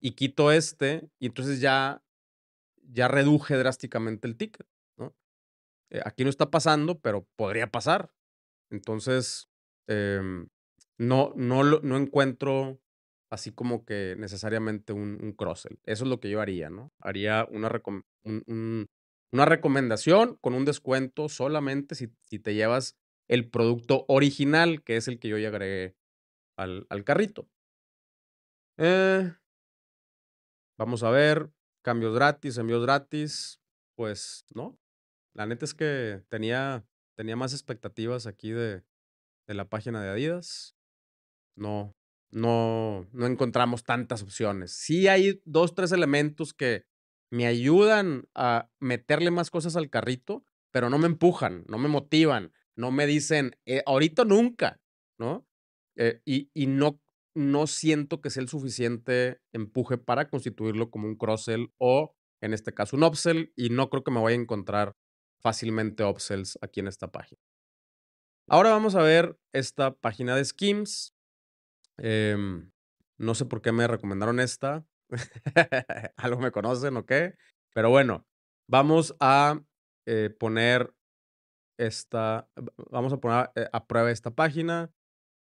y 0.00 0.12
quito 0.12 0.52
este, 0.52 1.10
y 1.18 1.26
entonces 1.26 1.60
ya, 1.60 2.04
ya 2.82 3.08
reduje 3.08 3.56
drásticamente 3.56 4.28
el 4.28 4.36
ticket, 4.36 4.68
¿no? 4.96 5.16
Eh, 5.90 6.00
aquí 6.04 6.22
no 6.22 6.30
está 6.30 6.52
pasando, 6.52 7.00
pero 7.00 7.26
podría 7.34 7.66
pasar. 7.72 8.12
Entonces, 8.70 9.48
em, 9.88 10.48
no, 10.98 11.32
no, 11.34 11.64
no 11.64 11.96
encuentro 11.96 12.80
así 13.28 13.50
como 13.50 13.84
que 13.84 14.14
necesariamente 14.16 14.92
un, 14.92 15.18
un 15.20 15.32
cross-sell. 15.32 15.80
Eso 15.84 16.04
es 16.04 16.10
lo 16.10 16.20
que 16.20 16.30
yo 16.30 16.40
haría, 16.40 16.70
¿no? 16.70 16.92
Haría 17.00 17.44
una, 17.50 17.70
un, 18.22 18.86
una 19.32 19.44
recomendación 19.44 20.36
con 20.40 20.54
un 20.54 20.64
descuento 20.64 21.28
solamente 21.28 21.94
si, 21.94 22.08
si 22.22 22.38
te 22.38 22.54
llevas 22.54 22.96
el 23.28 23.48
producto 23.50 24.04
original, 24.08 24.82
que 24.82 24.96
es 24.96 25.08
el 25.08 25.18
que 25.18 25.28
yo 25.28 25.38
ya 25.38 25.48
agregué 25.48 25.96
al, 26.56 26.86
al 26.88 27.04
carrito. 27.04 27.48
Eh, 28.78 29.32
vamos 30.78 31.02
a 31.02 31.10
ver, 31.10 31.50
cambios 31.82 32.14
gratis, 32.14 32.56
envíos 32.58 32.82
gratis. 32.82 33.60
Pues 33.96 34.44
no, 34.54 34.78
la 35.34 35.46
neta 35.46 35.64
es 35.64 35.74
que 35.74 36.22
tenía, 36.28 36.86
tenía 37.16 37.36
más 37.36 37.52
expectativas 37.52 38.26
aquí 38.26 38.52
de, 38.52 38.84
de 39.46 39.54
la 39.54 39.68
página 39.68 40.00
de 40.00 40.08
Adidas. 40.08 40.76
No, 41.56 41.96
no, 42.30 43.08
no 43.12 43.26
encontramos 43.26 43.82
tantas 43.82 44.22
opciones. 44.22 44.70
Sí 44.72 45.08
hay 45.08 45.42
dos, 45.44 45.74
tres 45.74 45.92
elementos 45.92 46.54
que, 46.54 46.86
me 47.30 47.46
ayudan 47.46 48.28
a 48.34 48.70
meterle 48.80 49.30
más 49.30 49.50
cosas 49.50 49.76
al 49.76 49.90
carrito, 49.90 50.44
pero 50.70 50.90
no 50.90 50.98
me 50.98 51.06
empujan, 51.06 51.64
no 51.68 51.78
me 51.78 51.88
motivan, 51.88 52.52
no 52.76 52.90
me 52.90 53.06
dicen, 53.06 53.56
eh, 53.66 53.82
ahorita 53.86 54.24
nunca, 54.24 54.80
¿no? 55.18 55.46
Eh, 55.96 56.20
y, 56.24 56.50
y 56.54 56.66
no, 56.66 57.00
no 57.34 57.66
siento 57.66 58.20
que 58.20 58.30
sea 58.30 58.42
el 58.42 58.48
suficiente 58.48 59.40
empuje 59.52 59.98
para 59.98 60.28
constituirlo 60.28 60.90
como 60.90 61.08
un 61.08 61.16
cross-sell 61.16 61.72
o, 61.78 62.14
en 62.40 62.54
este 62.54 62.72
caso, 62.72 62.96
un 62.96 63.04
upsell, 63.04 63.52
y 63.56 63.70
no 63.70 63.90
creo 63.90 64.04
que 64.04 64.10
me 64.10 64.22
vaya 64.22 64.36
a 64.36 64.40
encontrar 64.40 64.96
fácilmente 65.40 66.04
upsells 66.04 66.58
aquí 66.62 66.80
en 66.80 66.88
esta 66.88 67.10
página. 67.10 67.40
Ahora 68.48 68.70
vamos 68.70 68.94
a 68.94 69.02
ver 69.02 69.38
esta 69.52 69.94
página 69.94 70.34
de 70.34 70.44
schemes. 70.44 71.14
Em, 71.98 72.70
no 73.18 73.34
sé 73.34 73.44
por 73.44 73.60
qué 73.60 73.72
me 73.72 73.86
recomendaron 73.86 74.40
esta. 74.40 74.86
Algo 76.16 76.40
me 76.40 76.50
conocen 76.50 76.96
o 76.96 77.06
qué. 77.06 77.34
Pero 77.74 77.90
bueno, 77.90 78.26
vamos 78.68 79.14
a 79.20 79.60
eh, 80.06 80.30
poner 80.30 80.94
esta, 81.78 82.48
vamos 82.90 83.12
a 83.12 83.18
poner 83.18 83.50
eh, 83.54 83.68
a 83.72 83.86
prueba 83.86 84.10
esta 84.10 84.30
página. 84.30 84.90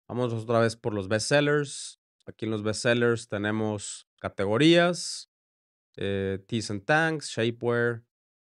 Vamos 0.08 0.32
otra 0.32 0.60
vez 0.60 0.76
por 0.76 0.94
los 0.94 1.08
bestsellers. 1.08 2.00
Aquí 2.26 2.44
en 2.46 2.50
los 2.50 2.62
bestsellers 2.62 3.28
tenemos 3.28 4.08
categorías, 4.20 5.30
eh, 5.96 6.44
and 6.70 6.84
tanks, 6.84 7.28
shapewear. 7.28 8.02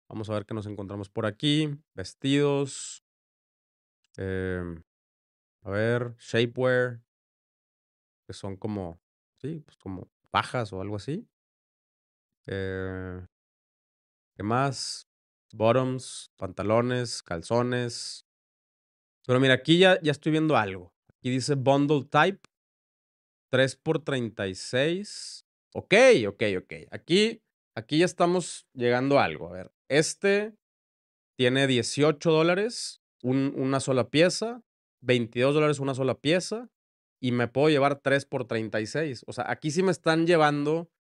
Vamos 0.09 0.29
a 0.29 0.35
ver 0.35 0.45
qué 0.47 0.55
nos 0.55 0.67
encontramos 0.67 1.09
por 1.09 1.27
aquí. 1.27 1.71
Vestidos. 1.95 3.05
Em, 4.17 4.83
a 5.63 5.71
ver, 5.71 6.15
shapewear. 6.19 7.01
Que 8.27 8.33
son 8.33 8.57
como, 8.57 9.01
sí, 9.41 9.61
pues 9.61 9.77
como 9.77 10.11
bajas 10.35 10.73
o 10.73 10.81
algo 10.81 10.97
así. 10.97 11.27
Eh, 12.49 13.25
¿Qué 14.37 14.43
más? 14.43 15.09
Bottoms, 15.53 16.33
pantalones, 16.37 17.23
calzones. 17.23 18.27
Pero 19.27 19.39
mira, 19.39 19.55
aquí 19.55 19.79
ya, 19.79 20.01
ya 20.03 20.11
estoy 20.11 20.33
viendo 20.33 20.57
algo. 20.57 20.93
Aquí 21.09 21.31
dice 21.31 21.55
bundle 21.55 22.05
type. 22.11 22.41
3 23.53 23.77
por 23.77 24.03
36. 24.03 25.47
Ok, 25.73 25.95
ok, 26.27 26.43
ok. 26.59 26.73
Aquí, 26.91 27.41
aquí 27.77 27.99
ya 27.99 28.05
estamos 28.05 28.67
llegando 28.75 29.21
a 29.21 29.25
algo. 29.25 29.49
A 29.49 29.53
ver, 29.53 29.73
este 29.89 30.53
tiene 31.39 31.69
18 31.69 32.33
dólares, 32.33 33.01
una 33.23 33.79
sola 33.79 34.11
pieza. 34.11 34.63
22 35.03 35.55
dólares 35.55 35.79
una 35.79 35.95
sola 35.95 36.15
pieza 36.15 36.71
y 37.25 37.33
me 37.33 37.49
puedo 37.49 37.71
llevar 37.71 38.01
3 38.01 38.27
por 38.27 38.45
36. 38.45 39.25
O 39.27 39.33
sea, 39.33 39.51
aquí 39.51 39.71
sí 39.71 39.83
me 39.83 39.93
están 39.93 40.27
llevando 40.27 40.91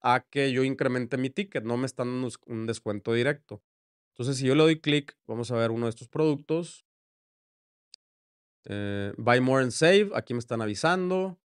a 0.00 0.20
que 0.20 0.52
yo 0.52 0.62
incremente 0.62 1.16
mi 1.16 1.28
ticket, 1.28 1.64
no 1.64 1.76
me 1.76 1.86
están 1.86 2.06
dando 2.06 2.28
un 2.46 2.66
descuento 2.66 3.12
directo. 3.12 3.64
Entonces, 4.12 4.36
si 4.36 4.46
yo 4.46 4.54
le 4.54 4.62
doy 4.62 4.80
clic, 4.80 5.18
vamos 5.26 5.50
a 5.50 5.56
ver 5.56 5.72
uno 5.72 5.86
de 5.86 5.90
estos 5.90 6.06
productos. 6.06 6.86
Eh, 8.66 9.12
buy 9.16 9.40
more 9.40 9.64
and 9.64 9.72
save, 9.72 10.12
aquí 10.14 10.34
me 10.34 10.38
están 10.38 10.62
avisando. 10.62 11.40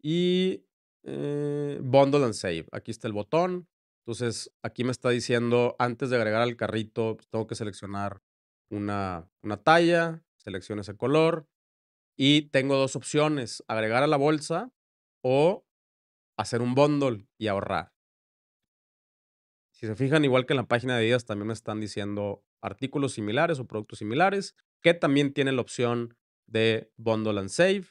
Y 0.00 0.64
eh, 1.02 1.78
bundle 1.82 2.24
and 2.24 2.32
save, 2.32 2.64
aquí 2.72 2.92
está 2.92 3.08
el 3.08 3.12
botón. 3.12 3.68
Entonces, 4.06 4.50
aquí 4.62 4.84
me 4.84 4.92
está 4.92 5.10
diciendo, 5.10 5.76
antes 5.78 6.08
de 6.08 6.16
agregar 6.16 6.40
al 6.40 6.56
carrito, 6.56 7.16
pues, 7.16 7.28
tengo 7.28 7.46
que 7.46 7.56
seleccionar 7.56 8.22
una, 8.70 9.28
una 9.42 9.58
talla, 9.58 10.24
selecciono 10.38 10.80
ese 10.80 10.96
color, 10.96 11.46
y 12.16 12.48
tengo 12.50 12.76
dos 12.76 12.96
opciones, 12.96 13.64
agregar 13.68 14.02
a 14.02 14.06
la 14.06 14.16
bolsa 14.16 14.72
o 15.22 15.64
hacer 16.36 16.62
un 16.62 16.74
bundle 16.74 17.26
y 17.38 17.48
ahorrar. 17.48 17.92
Si 19.72 19.86
se 19.86 19.96
fijan, 19.96 20.24
igual 20.24 20.46
que 20.46 20.52
en 20.52 20.58
la 20.58 20.68
página 20.68 20.96
de 20.96 21.00
Adidas, 21.00 21.24
también 21.24 21.48
me 21.48 21.54
están 21.54 21.80
diciendo 21.80 22.44
artículos 22.60 23.14
similares 23.14 23.58
o 23.58 23.66
productos 23.66 23.98
similares, 23.98 24.54
que 24.80 24.94
también 24.94 25.32
tienen 25.32 25.56
la 25.56 25.62
opción 25.62 26.16
de 26.46 26.92
bundle 26.96 27.40
and 27.40 27.48
save. 27.48 27.86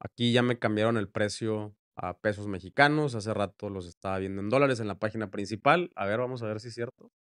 Aquí 0.00 0.32
ya 0.32 0.42
me 0.42 0.58
cambiaron 0.58 0.96
el 0.96 1.08
precio 1.08 1.76
a 1.94 2.18
pesos 2.18 2.48
mexicanos. 2.48 3.14
Hace 3.14 3.34
rato 3.34 3.68
los 3.68 3.86
estaba 3.86 4.18
viendo 4.18 4.40
en 4.40 4.48
dólares 4.48 4.80
en 4.80 4.88
la 4.88 4.98
página 4.98 5.30
principal. 5.30 5.92
A 5.94 6.06
ver, 6.06 6.18
vamos 6.18 6.42
a 6.42 6.46
ver 6.46 6.60
si 6.60 6.68
es 6.68 6.74
cierto. 6.74 7.12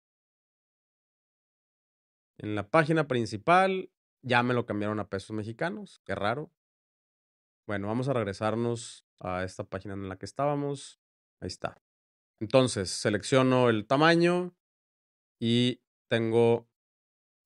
En 2.38 2.54
la 2.54 2.70
página 2.70 3.08
principal 3.08 3.90
ya 4.22 4.42
me 4.42 4.54
lo 4.54 4.66
cambiaron 4.66 5.00
a 5.00 5.08
pesos 5.08 5.30
mexicanos. 5.30 6.00
Qué 6.04 6.14
raro. 6.14 6.50
Bueno, 7.66 7.86
vamos 7.88 8.08
a 8.08 8.14
regresarnos 8.14 9.04
a 9.20 9.44
esta 9.44 9.64
página 9.64 9.94
en 9.94 10.08
la 10.08 10.16
que 10.16 10.26
estábamos. 10.26 11.00
Ahí 11.40 11.48
está. 11.48 11.80
Entonces, 12.40 12.90
selecciono 12.90 13.68
el 13.68 13.86
tamaño 13.86 14.54
y 15.40 15.82
tengo 16.08 16.68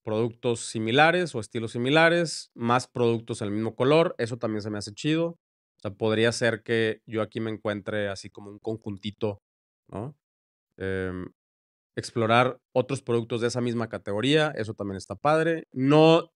productos 0.05 0.67
similares 0.67 1.35
o 1.35 1.41
estilos 1.41 1.73
similares, 1.73 2.51
más 2.55 2.87
productos 2.89 3.39
del 3.39 3.51
mismo 3.51 3.75
color. 3.75 4.15
Eso 4.19 4.39
también 4.39 4.63
se 4.63 4.71
me 4.71 4.79
hace 4.79 4.93
chido. 4.93 5.27
O 5.27 5.81
sea, 5.83 5.91
podría 5.93 6.31
ser 6.33 6.63
que 6.63 7.03
yo 7.07 7.23
aquí 7.23 7.41
me 7.41 7.51
encuentre 7.51 8.09
así 8.09 8.31
como 8.31 8.51
un 8.51 8.59
conjuntito, 8.59 9.43
¿no? 9.89 10.17
Em, 10.79 11.33
explorar 11.97 12.61
otros 12.73 13.03
productos 13.03 13.41
de 13.41 13.49
esa 13.49 13.61
misma 13.61 13.89
categoría, 13.89 14.53
eso 14.57 14.75
también 14.75 14.97
está 14.97 15.17
padre. 15.17 15.69
No, 15.73 16.33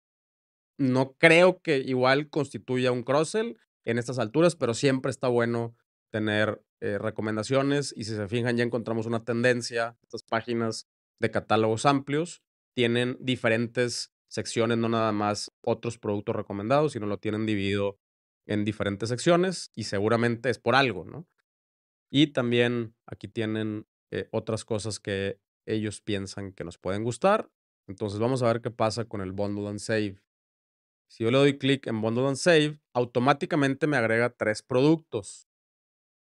no 0.79 1.13
creo 1.15 1.61
que 1.63 1.79
igual 1.79 2.29
constituya 2.29 2.93
un 2.93 3.03
cross-sell 3.03 3.59
en 3.85 3.99
estas 3.99 4.19
alturas, 4.19 4.57
pero 4.57 4.75
siempre 4.75 5.11
está 5.11 5.29
bueno 5.29 5.75
tener 6.11 6.63
eh, 6.81 6.99
recomendaciones 6.99 7.95
y 7.97 8.05
si 8.05 8.15
se 8.15 8.29
fijan 8.29 8.57
ya 8.57 8.65
encontramos 8.65 9.07
una 9.07 9.25
tendencia, 9.25 9.97
estas 10.03 10.23
páginas 10.23 10.87
de 11.21 11.31
catálogos 11.31 11.87
amplios 11.87 12.43
tienen 12.75 13.17
diferentes 13.21 14.13
secciones, 14.29 14.77
no 14.77 14.89
nada 14.89 15.13
más 15.13 15.51
otros 15.63 15.99
productos 15.99 16.37
recomendados, 16.37 16.93
sino 16.93 17.07
lo 17.07 17.19
tienen 17.19 17.47
dividido 17.47 17.99
en 18.47 18.65
diferentes 18.65 19.09
secciones 19.09 19.71
y 19.75 19.85
seguramente 19.85 20.51
es 20.51 20.59
por 20.59 20.75
algo, 20.75 21.05
¿no? 21.05 21.27
Y 22.11 22.29
también 22.29 22.95
aquí 23.07 23.29
tienen 23.29 23.87
eh, 24.11 24.29
otras 24.31 24.65
cosas 24.65 25.01
que 25.01 25.41
ellos 25.67 26.01
piensan 26.01 26.53
que 26.53 26.65
nos 26.65 26.79
pueden 26.79 27.03
gustar. 27.03 27.51
Entonces 27.89 28.19
vamos 28.19 28.43
a 28.43 28.47
ver 28.47 28.61
qué 28.61 28.71
pasa 28.71 29.05
con 29.07 29.21
el 29.21 29.33
Bundle 29.33 29.69
and 29.69 29.81
Save. 29.81 30.21
Si 31.09 31.25
yo 31.25 31.31
le 31.31 31.39
doy 31.39 31.59
clic 31.59 31.87
en 31.87 32.01
Bundle 32.01 32.29
and 32.29 32.37
Save, 32.37 32.81
automáticamente 32.95 33.87
me 33.87 33.97
agrega 33.97 34.31
tres 34.31 34.63
productos. 34.63 35.49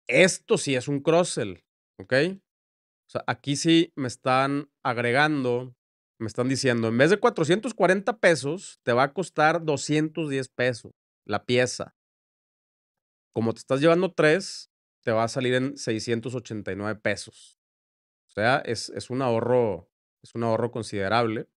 Esto 0.08 0.58
sí 0.58 0.76
es 0.76 0.88
un 0.88 1.02
cross-sell, 1.02 1.64
¿ok? 2.00 2.14
O 2.34 3.10
sea, 3.10 3.24
aquí 3.28 3.56
sí 3.56 3.92
me 3.96 4.08
están 4.08 4.70
agregando, 4.84 5.76
me 6.20 6.28
están 6.28 6.50
diciendo, 6.50 6.90
en 6.90 6.98
vez 6.98 7.10
de 7.10 7.20
440 7.20 8.20
pesos, 8.20 8.80
te 8.84 8.94
va 8.94 9.04
a 9.04 9.14
costar 9.14 9.64
210 9.64 10.50
pesos 10.50 10.92
la 11.28 11.46
pieza. 11.46 11.96
Como 13.34 13.54
te 13.54 13.60
estás 13.60 13.82
llevando 13.82 14.14
tres, 14.14 14.72
te 15.04 15.12
va 15.12 15.24
a 15.24 15.28
salir 15.28 15.54
en 15.54 15.78
689 15.78 17.00
pesos. 17.00 17.60
O 18.28 18.32
sea, 18.32 18.58
es, 18.60 18.90
es 18.90 19.10
un 19.10 19.22
ahorro, 19.22 19.90
es 20.24 20.34
un 20.36 20.44
ahorro 20.44 20.72
considerable. 20.72 21.48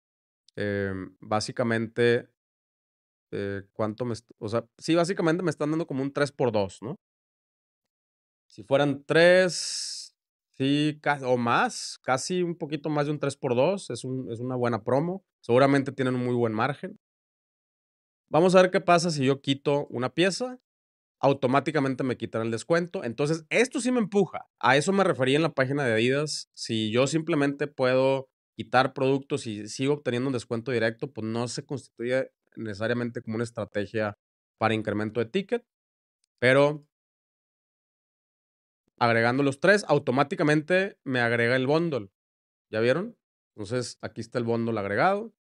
Em, 0.57 1.17
básicamente, 1.21 2.29
eh, 3.33 3.63
¿cuánto 3.73 4.05
me, 4.05 4.15
o 4.39 4.49
sea, 4.49 4.67
sí, 4.79 4.95
básicamente 4.95 5.43
me 5.43 5.51
están 5.51 5.71
dando 5.71 5.87
como 5.87 6.03
un 6.03 6.13
3 6.13 6.33
por 6.33 6.53
2, 6.53 6.79
¿no? 6.83 6.97
Si 8.47 8.65
fueran 8.65 9.05
3, 9.05 10.15
sí, 10.53 11.01
o 11.23 11.37
más, 11.37 11.99
casi 12.03 12.43
un 12.43 12.57
poquito 12.57 12.91
más 12.91 13.07
de 13.07 13.13
un 13.13 13.21
3 13.21 13.37
por 13.37 13.55
2, 13.55 13.91
es, 13.91 14.05
un, 14.05 14.31
es 14.33 14.41
una 14.41 14.57
buena 14.57 14.83
promo. 14.83 15.25
Seguramente 15.41 15.93
tienen 15.93 16.17
un 16.17 16.25
muy 16.25 16.35
buen 16.35 16.53
margen. 16.53 16.99
Vamos 18.29 18.55
a 18.55 18.63
ver 18.63 18.71
qué 18.71 18.81
pasa 18.81 19.11
si 19.11 19.25
yo 19.25 19.41
quito 19.41 19.87
una 19.89 20.13
pieza 20.13 20.59
automáticamente 21.21 22.03
me 22.03 22.17
quitan 22.17 22.43
el 22.43 22.51
descuento. 22.51 23.05
Entonces, 23.05 23.45
esto 23.51 23.81
sí 23.81 23.93
me 23.93 24.01
empuja. 24.01 24.49
A 24.59 24.77
eso 24.77 24.93
me 24.93 25.05
refería 25.05 25.37
en 25.37 25.43
la 25.43 25.53
página 25.53 25.85
de 25.85 25.93
Adidas. 25.93 26.49
Si 26.55 26.91
yo 26.91 27.07
simplemente 27.07 27.67
puedo 27.67 28.29
quitar 28.57 28.93
productos 28.95 29.47
y 29.47 29.69
sigo 29.69 29.95
obteniendo 29.95 30.29
un 30.29 30.33
descuento 30.33 30.73
directo, 30.73 31.13
pues 31.13 31.27
no 31.27 31.47
se 31.49 31.65
constituye 31.65 32.31
necesariamente 32.57 33.23
como 33.23 33.37
una 33.37 33.45
estrategia 33.45 34.19
para 34.59 34.75
incremento 34.75 35.21
de 35.21 35.27
ticket, 35.27 35.65
pero 36.39 36.87
agregando 38.99 39.43
los 39.43 39.61
tres, 39.61 39.85
automáticamente 39.89 40.99
me 41.05 41.21
agrega 41.21 41.57
el 41.57 41.67
bundle. 41.67 42.11
¿Ya 42.71 42.81
vieron? 42.81 43.17
Entonces, 43.57 43.99
aquí 44.03 44.21
está 44.21 44.39
el 44.39 44.45
bundle 44.45 44.79
agregado. 44.79 45.33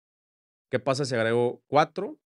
¿Qué 0.72 0.80
pasa 0.80 1.06
si 1.06 1.15
agrego 1.15 1.62
cuatro? 1.67 2.19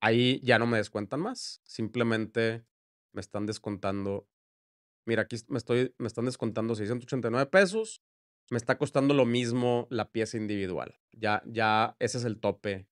Ahí 0.00 0.40
ya 0.42 0.58
no 0.58 0.66
me 0.66 0.78
descuentan 0.78 1.20
más. 1.20 1.60
Simplemente 1.64 2.64
me 3.12 3.20
están 3.20 3.46
descontando. 3.46 4.28
Mira, 5.06 5.22
aquí 5.22 5.36
me, 5.48 5.58
estoy, 5.58 5.94
me 5.98 6.06
están 6.06 6.26
descontando 6.26 6.74
689 6.74 7.46
pesos. 7.46 8.02
Me 8.50 8.56
está 8.56 8.78
costando 8.78 9.14
lo 9.14 9.24
mismo 9.26 9.86
la 9.90 10.10
pieza 10.10 10.36
individual. 10.36 11.00
Ya, 11.12 11.42
ya 11.46 11.96
ese 11.98 12.18
es 12.18 12.24
el 12.24 12.38
tope 12.38 12.89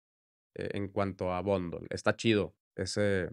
eh, 0.55 0.69
en 0.73 0.87
cuanto 0.87 1.33
a 1.33 1.41
bundle. 1.41 1.87
Está 1.89 2.15
chido 2.15 2.55
ese, 2.75 3.29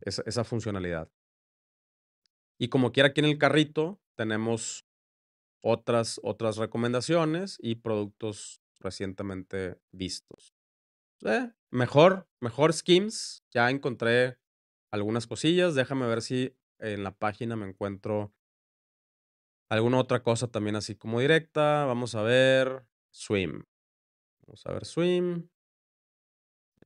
esa, 0.00 0.44
funcionalidad. 0.44 1.10
Y 2.58 2.68
como 2.68 2.92
quiera 2.92 3.10
aquí 3.10 3.20
en 3.20 3.26
el 3.26 3.38
carrito 3.38 4.00
tenemos 4.16 4.86
otras, 5.62 6.20
otras 6.22 6.56
recomendaciones 6.56 7.58
y 7.60 7.76
productos 7.76 8.60
recientemente 8.80 9.78
vistos. 9.92 10.54
Eh, 11.24 11.50
mejor, 11.70 12.28
mejor 12.40 12.72
schemes. 12.72 13.44
Ya 13.50 13.70
encontré 13.70 14.38
algunas 14.90 15.26
cosillas. 15.26 15.74
Déjame 15.74 16.06
ver 16.06 16.22
si 16.22 16.56
en 16.78 17.04
la 17.04 17.16
página 17.16 17.56
me 17.56 17.66
encuentro 17.66 18.32
alguna 19.68 19.98
otra 19.98 20.22
cosa 20.22 20.48
también 20.48 20.76
así 20.76 20.94
como 20.94 21.20
directa. 21.20 21.84
Vamos 21.84 22.14
a 22.14 22.22
ver 22.22 22.84
Swim. 23.10 23.64
Vamos 24.46 24.66
a 24.66 24.72
ver 24.72 24.84
Swim. 24.84 25.48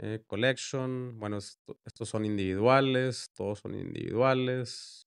Eh, 0.04 0.22
collection. 0.26 1.18
Bueno, 1.18 1.38
estos 1.38 2.08
son 2.08 2.24
individuales. 2.24 3.30
Todos 3.32 3.60
son 3.60 3.74
individuales. 3.74 5.06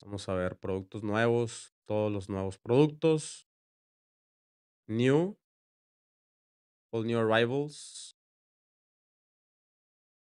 Vamos 0.00 0.28
a 0.28 0.34
ver 0.34 0.56
productos 0.56 1.02
nuevos. 1.02 1.74
Todos 1.84 2.12
los 2.12 2.28
nuevos 2.28 2.58
productos. 2.58 3.48
New. 4.86 5.36
All 6.92 7.04
new 7.04 7.18
arrivals 7.18 8.18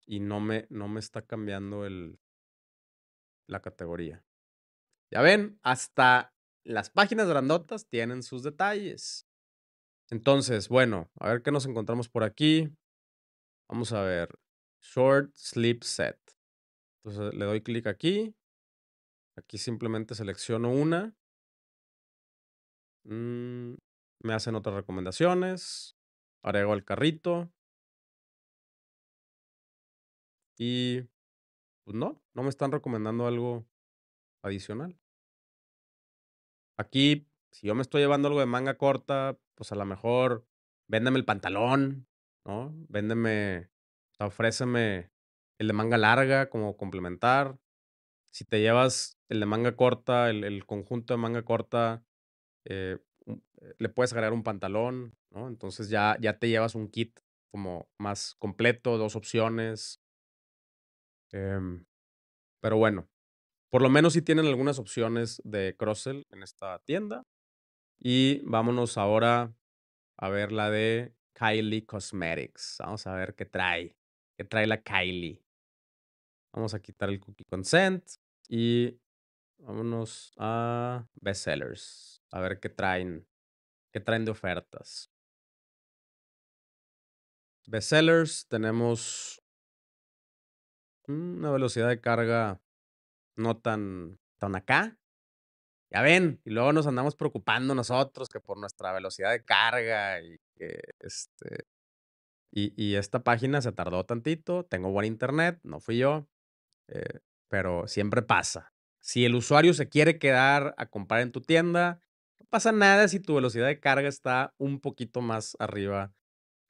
y 0.06 0.20
no 0.20 0.40
me, 0.40 0.66
no 0.70 0.88
me 0.88 1.00
está 1.00 1.22
cambiando 1.22 1.84
el, 1.84 2.18
la 3.46 3.60
categoría. 3.60 4.24
Ya 5.10 5.20
ven, 5.20 5.58
hasta 5.62 6.32
las 6.64 6.90
páginas 6.90 7.28
grandotas 7.28 7.86
tienen 7.88 8.22
sus 8.22 8.42
detalles. 8.42 9.26
Entonces, 10.10 10.68
bueno, 10.68 11.10
a 11.18 11.28
ver 11.28 11.42
qué 11.42 11.50
nos 11.50 11.66
encontramos 11.66 12.08
por 12.08 12.22
aquí. 12.22 12.72
Vamos 13.68 13.92
a 13.92 14.02
ver. 14.02 14.38
Short 14.80 15.34
Sleep 15.34 15.82
Set. 15.82 16.18
Entonces 17.04 17.34
le 17.34 17.44
doy 17.44 17.62
clic 17.62 17.86
aquí. 17.86 18.34
Aquí 19.36 19.58
simplemente 19.58 20.14
selecciono 20.14 20.70
una. 20.70 21.14
Mm, 23.04 23.74
me 24.20 24.34
hacen 24.34 24.54
otras 24.54 24.74
recomendaciones. 24.76 25.96
Agrego 26.42 26.74
el 26.74 26.84
carrito. 26.84 27.50
Y 30.58 31.02
pues 31.84 31.96
no, 31.96 32.22
no 32.34 32.42
me 32.42 32.48
están 32.48 32.72
recomendando 32.72 33.26
algo 33.26 33.66
adicional. 34.42 34.98
Aquí, 36.78 37.28
si 37.52 37.66
yo 37.66 37.74
me 37.74 37.82
estoy 37.82 38.02
llevando 38.02 38.28
algo 38.28 38.40
de 38.40 38.46
manga 38.46 38.76
corta, 38.76 39.38
pues 39.54 39.72
a 39.72 39.76
lo 39.76 39.84
mejor 39.84 40.46
véndeme 40.88 41.18
el 41.18 41.24
pantalón, 41.24 42.06
¿no? 42.46 42.74
Véndeme, 42.88 43.68
ofréceme 44.18 45.10
el 45.58 45.66
de 45.68 45.72
manga 45.72 45.98
larga 45.98 46.48
como 46.48 46.76
complementar. 46.76 47.58
Si 48.32 48.44
te 48.44 48.60
llevas 48.60 49.18
el 49.28 49.40
de 49.40 49.46
manga 49.46 49.76
corta, 49.76 50.30
el, 50.30 50.64
conjunto 50.66 51.14
de 51.14 51.18
manga 51.18 51.42
corta, 51.42 52.04
eh, 52.64 52.98
eh, 53.26 53.74
le 53.78 53.88
puedes 53.88 54.12
agregar 54.12 54.32
un 54.32 54.42
pantalón. 54.42 55.14
Entonces 55.32 55.90
ya, 55.90 56.16
ya 56.20 56.38
te 56.38 56.48
llevas 56.48 56.74
un 56.74 56.88
kit 56.88 57.18
como 57.50 57.88
más 57.98 58.34
completo, 58.38 58.96
dos 58.96 59.16
opciones, 59.16 60.00
Em, 61.32 61.84
pero 62.60 62.76
bueno, 62.78 63.08
por 63.70 63.82
lo 63.82 63.90
menos 63.90 64.14
sí 64.14 64.22
tienen 64.22 64.46
algunas 64.46 64.78
opciones 64.78 65.40
de 65.44 65.76
cross-sell 65.76 66.26
en 66.30 66.42
esta 66.42 66.78
tienda. 66.80 67.24
Y 67.98 68.40
vámonos 68.44 68.98
ahora 68.98 69.54
a 70.18 70.28
ver 70.30 70.52
la 70.52 70.70
de 70.70 71.14
Kylie 71.36 71.84
Cosmetics. 71.84 72.78
Vamos 72.80 73.06
a 73.06 73.14
ver 73.14 73.34
qué 73.34 73.44
trae. 73.44 73.94
¿Qué 74.36 74.44
trae 74.44 74.66
la 74.66 74.82
Kylie? 74.82 75.42
Vamos 76.52 76.72
a 76.72 76.80
quitar 76.80 77.10
el 77.10 77.20
cookie 77.20 77.44
consent 77.44 78.02
y 78.48 78.98
vámonos 79.58 80.32
a 80.38 81.06
bestsellers. 81.20 82.22
A 82.30 82.40
ver 82.40 82.58
qué 82.58 82.70
traen. 82.70 83.28
¿Qué 83.92 84.00
traen 84.00 84.24
de 84.24 84.30
ofertas? 84.30 85.10
Bestsellers 87.66 88.46
tenemos 88.48 89.42
una 91.06 91.50
velocidad 91.50 91.88
de 91.88 92.00
carga 92.00 92.62
no 93.36 93.58
tan, 93.58 94.18
tan 94.38 94.56
acá. 94.56 94.98
Ya 95.90 96.02
ven, 96.02 96.40
y 96.44 96.50
luego 96.50 96.72
nos 96.72 96.86
andamos 96.86 97.14
preocupando 97.16 97.74
nosotros 97.74 98.28
que 98.28 98.40
por 98.40 98.58
nuestra 98.58 98.92
velocidad 98.92 99.30
de 99.30 99.44
carga 99.44 100.20
y 100.20 100.36
que 100.56 100.80
este 101.00 101.66
Y, 102.52 102.72
y 102.76 102.96
esta 102.96 103.22
página 103.22 103.60
se 103.60 103.72
tardó 103.72 104.04
tantito, 104.04 104.64
tengo 104.64 104.90
buen 104.90 105.06
internet, 105.06 105.60
no 105.62 105.80
fui 105.80 105.98
yo, 105.98 106.26
eh, 106.88 107.20
pero 107.48 107.86
siempre 107.88 108.22
pasa. 108.22 108.72
Si 109.00 109.24
el 109.24 109.34
usuario 109.34 109.74
se 109.74 109.88
quiere 109.88 110.18
quedar 110.18 110.74
a 110.78 110.86
comprar 110.86 111.20
en 111.20 111.32
tu 111.32 111.42
tienda, 111.42 112.00
no 112.40 112.46
pasa 112.48 112.72
nada 112.72 113.08
si 113.08 113.20
tu 113.20 113.34
velocidad 113.34 113.66
de 113.66 113.80
carga 113.80 114.08
está 114.08 114.54
un 114.58 114.80
poquito 114.80 115.20
más 115.20 115.56
arriba 115.60 116.14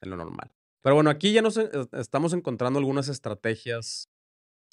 de 0.01 0.09
lo 0.09 0.17
normal. 0.17 0.51
Pero 0.83 0.95
bueno, 0.95 1.09
aquí 1.09 1.33
ya 1.33 1.41
nos 1.41 1.57
estamos 1.57 2.33
encontrando 2.33 2.79
algunas 2.79 3.09
estrategias 3.09 4.09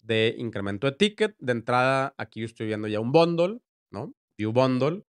de 0.03 0.35
incremento 0.39 0.87
de 0.87 0.97
ticket. 0.97 1.37
De 1.39 1.53
entrada, 1.53 2.15
aquí 2.19 2.41
yo 2.41 2.47
estoy 2.47 2.67
viendo 2.67 2.89
ya 2.89 3.01
un 3.01 3.13
bundle, 3.13 3.61
¿no? 3.91 4.15
View 4.37 4.53
bundle. 4.53 5.05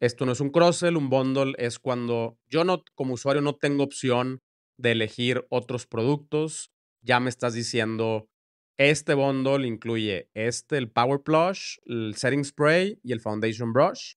Esto 0.00 0.26
no 0.26 0.32
es 0.32 0.40
un 0.40 0.50
cross-sell, 0.50 0.96
un 0.96 1.08
bundle 1.08 1.54
es 1.56 1.78
cuando 1.78 2.38
yo 2.48 2.64
no, 2.64 2.82
como 2.94 3.14
usuario, 3.14 3.40
no 3.40 3.56
tengo 3.56 3.82
opción 3.82 4.42
de 4.76 4.92
elegir 4.92 5.46
otros 5.48 5.86
productos. 5.86 6.70
Ya 7.00 7.18
me 7.20 7.30
estás 7.30 7.54
diciendo, 7.54 8.28
este 8.78 9.14
bundle 9.14 9.66
incluye 9.66 10.28
este, 10.34 10.76
el 10.76 10.90
Power 10.90 11.22
Plush, 11.22 11.78
el 11.86 12.14
Setting 12.14 12.44
Spray 12.44 13.00
y 13.02 13.12
el 13.12 13.20
Foundation 13.20 13.72
Brush. 13.72 14.14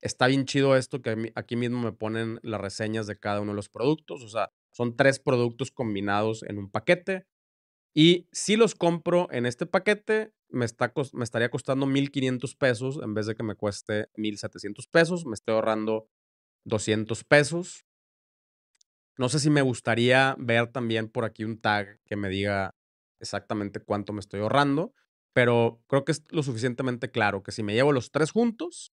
Está 0.00 0.26
bien 0.26 0.46
chido 0.46 0.74
esto 0.74 1.02
que 1.02 1.32
aquí 1.34 1.56
mismo 1.56 1.82
me 1.82 1.92
ponen 1.92 2.40
las 2.42 2.60
reseñas 2.60 3.06
de 3.06 3.18
cada 3.18 3.42
uno 3.42 3.52
de 3.52 3.56
los 3.56 3.68
productos. 3.68 4.22
O 4.22 4.28
sea, 4.28 4.50
son 4.72 4.96
tres 4.96 5.20
productos 5.20 5.70
combinados 5.70 6.42
en 6.44 6.56
un 6.58 6.70
paquete. 6.70 7.26
Y 7.94 8.26
si 8.32 8.56
los 8.56 8.74
compro 8.74 9.28
en 9.30 9.44
este 9.44 9.66
paquete, 9.66 10.32
me, 10.50 10.64
está, 10.64 10.92
me 11.12 11.24
estaría 11.24 11.50
costando 11.50 11.86
1,500 11.86 12.54
pesos 12.56 13.00
en 13.02 13.14
vez 13.14 13.26
de 13.26 13.34
que 13.34 13.42
me 13.42 13.54
cueste 13.54 14.08
1,700 14.16 14.86
pesos. 14.88 15.26
Me 15.26 15.34
estoy 15.34 15.54
ahorrando 15.54 16.08
200 16.64 17.24
pesos. 17.24 17.86
No 19.16 19.28
sé 19.28 19.38
si 19.38 19.50
me 19.50 19.62
gustaría 19.62 20.34
ver 20.38 20.68
también 20.68 21.08
por 21.08 21.24
aquí 21.24 21.44
un 21.44 21.60
tag 21.60 22.00
que 22.06 22.16
me 22.16 22.28
diga 22.28 22.74
exactamente 23.20 23.80
cuánto 23.80 24.12
me 24.12 24.20
estoy 24.20 24.40
ahorrando, 24.40 24.94
pero 25.34 25.82
creo 25.88 26.04
que 26.04 26.12
es 26.12 26.24
lo 26.30 26.42
suficientemente 26.42 27.10
claro 27.10 27.42
que 27.42 27.52
si 27.52 27.62
me 27.62 27.74
llevo 27.74 27.92
los 27.92 28.10
tres 28.10 28.30
juntos, 28.30 28.94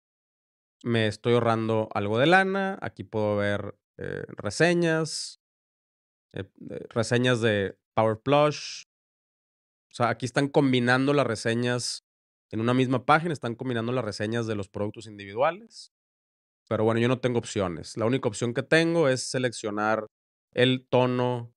me 0.85 1.07
estoy 1.07 1.35
ahorrando 1.35 1.89
algo 1.95 2.19
de 2.19 2.27
lana. 2.27 2.79
Aquí 2.83 3.05
puedo 3.05 3.37
ver 3.37 3.77
eh, 3.99 4.25
reseñas, 4.29 5.41
eh, 6.33 6.45
reseñas 6.91 7.41
de 7.41 7.77
Power 7.95 8.21
Plush. 8.21 8.85
O 9.93 9.95
sea, 9.95 10.09
aquí 10.09 10.25
están 10.25 10.49
combinando 10.49 11.13
las 11.13 11.27
reseñas 11.27 12.07
en 12.51 12.61
una 12.61 12.73
misma 12.73 13.05
página, 13.05 13.35
están 13.35 13.55
combinando 13.55 13.93
las 13.93 14.05
reseñas 14.05 14.47
de 14.47 14.55
los 14.55 14.69
productos 14.69 15.07
individuales. 15.07 15.93
Pero 16.67 16.85
bueno, 16.85 16.99
yo 16.99 17.09
no 17.09 17.21
tengo 17.21 17.39
opciones. 17.39 17.99
La 17.99 18.07
única 18.07 18.27
opción 18.27 18.55
que 18.55 18.63
tengo 18.63 19.09
es 19.09 19.23
seleccionar 19.23 20.07
el 20.53 20.87
tono 20.89 21.55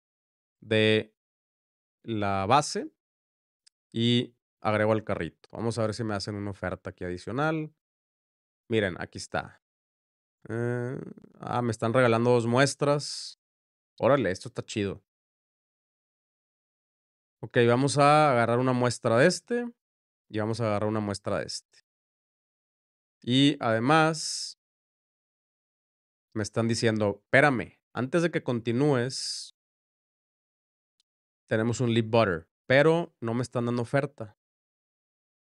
de 0.60 1.14
la 2.04 2.46
base 2.46 2.92
y 3.94 4.36
agrego 4.60 4.92
al 4.92 5.06
carrito. 5.06 5.48
Vamos 5.52 5.78
a 5.78 5.84
ver 5.84 5.94
si 5.94 6.04
me 6.04 6.14
hacen 6.16 6.36
una 6.36 6.52
oferta 6.52 6.90
aquí 6.90 7.06
adicional. 7.06 7.74
Miren, 8.68 8.96
aquí 9.00 9.18
está. 9.18 9.62
Eh, 10.50 11.00
ah, 11.40 11.62
me 11.62 11.72
están 11.72 11.94
regalando 11.94 12.32
dos 12.32 12.48
muestras. 12.48 13.40
Órale, 13.98 14.32
esto 14.32 14.50
está 14.50 14.62
chido. 14.62 15.02
Ok, 17.46 17.60
vamos 17.68 18.00
a 18.00 18.32
agarrar 18.32 18.58
una 18.58 18.74
muestra 18.74 19.20
de 19.20 19.28
este 19.28 19.72
y 20.30 20.40
vamos 20.40 20.62
a 20.62 20.66
agarrar 20.66 20.90
una 20.90 21.00
muestra 21.00 21.38
de 21.38 21.46
este. 21.46 21.86
Y 23.22 23.56
además, 23.60 24.58
me 26.34 26.42
están 26.42 26.68
diciendo, 26.68 27.22
espérame, 27.22 27.78
antes 27.94 28.24
de 28.24 28.32
que 28.32 28.42
continúes, 28.42 29.56
tenemos 31.48 31.82
un 31.82 31.94
lip 31.94 32.10
butter, 32.10 32.50
pero 32.66 33.14
no 33.22 33.36
me 33.36 33.44
están 33.44 33.68
dando 33.68 33.84
oferta. 33.84 34.36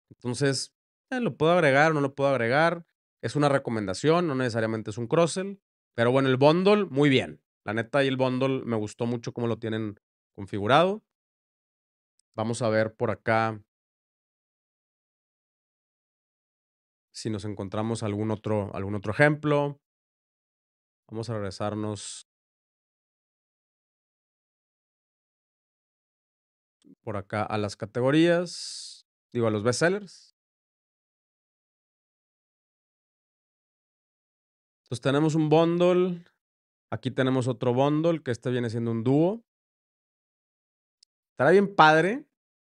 Entonces, 0.09 0.73
eh, 1.11 1.19
lo 1.19 1.37
puedo 1.37 1.51
agregar 1.51 1.91
o 1.91 1.93
no 1.93 2.01
lo 2.01 2.15
puedo 2.15 2.31
agregar. 2.31 2.83
Es 3.21 3.35
una 3.35 3.47
recomendación, 3.47 4.25
no 4.25 4.33
necesariamente 4.33 4.89
es 4.89 4.97
un 4.97 5.05
crossel. 5.05 5.61
Pero 5.93 6.11
bueno, 6.11 6.29
el 6.29 6.37
bundle, 6.37 6.85
muy 6.85 7.09
bien. 7.09 7.43
La 7.63 7.75
neta, 7.75 8.03
y 8.03 8.07
el 8.07 8.17
bundle 8.17 8.63
me 8.65 8.75
gustó 8.75 9.05
mucho 9.05 9.33
cómo 9.33 9.45
lo 9.45 9.59
tienen 9.59 9.99
configurado. 10.33 11.03
Vamos 12.36 12.62
a 12.62 12.70
ver 12.70 12.96
por 12.96 13.12
acá 13.12 13.62
si 17.12 17.30
nos 17.30 17.44
encontramos 17.46 18.04
algún 18.04 18.32
otro, 18.32 18.74
algún 18.74 18.96
otro 18.96 19.12
ejemplo. 19.12 19.80
Vamos 21.10 21.30
a 21.30 21.34
regresarnos 21.34 22.28
por 27.02 27.17
acá 27.17 27.44
a 27.44 27.58
las 27.58 27.76
categorías, 27.76 29.06
digo 29.34 29.48
a 29.48 29.52
los 29.52 29.63
bestsellers. 29.63 30.36
Entonces 34.84 35.02
tenemos 35.02 35.36
un 35.36 35.50
bundle 35.50 36.24
Aquí 36.94 37.10
tenemos 37.10 37.48
otro 37.48 37.74
bundle, 37.74 38.22
que 38.22 38.32
este 38.32 38.52
viene 38.52 38.70
siendo 38.70 38.91
un 38.91 39.06
dúo. 39.06 39.46
Estará 41.41 41.54
bien 41.54 41.75
padre. 41.75 42.23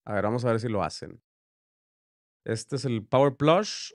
A 0.08 0.15
ver, 0.15 0.23
vamos 0.23 0.43
a 0.43 0.49
ver 0.49 0.60
si 0.60 0.67
lo 0.69 0.82
hacen. 0.82 1.21
Este 2.47 2.78
es 2.78 2.86
el 2.86 3.06
Power 3.06 3.36
Plush 3.36 3.91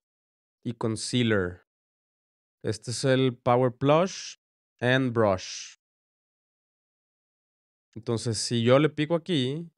y 0.64 0.74
Concealer. 0.74 1.66
Este 2.62 2.92
es 2.92 3.02
el 3.02 3.36
Power 3.36 3.72
Plush 3.72 4.36
and 4.78 5.12
Brush. 5.12 5.78
Entonces, 7.96 8.38
si 8.38 8.62
yo 8.62 8.78
le 8.78 8.90
pico 8.90 9.16
aquí, 9.16 9.68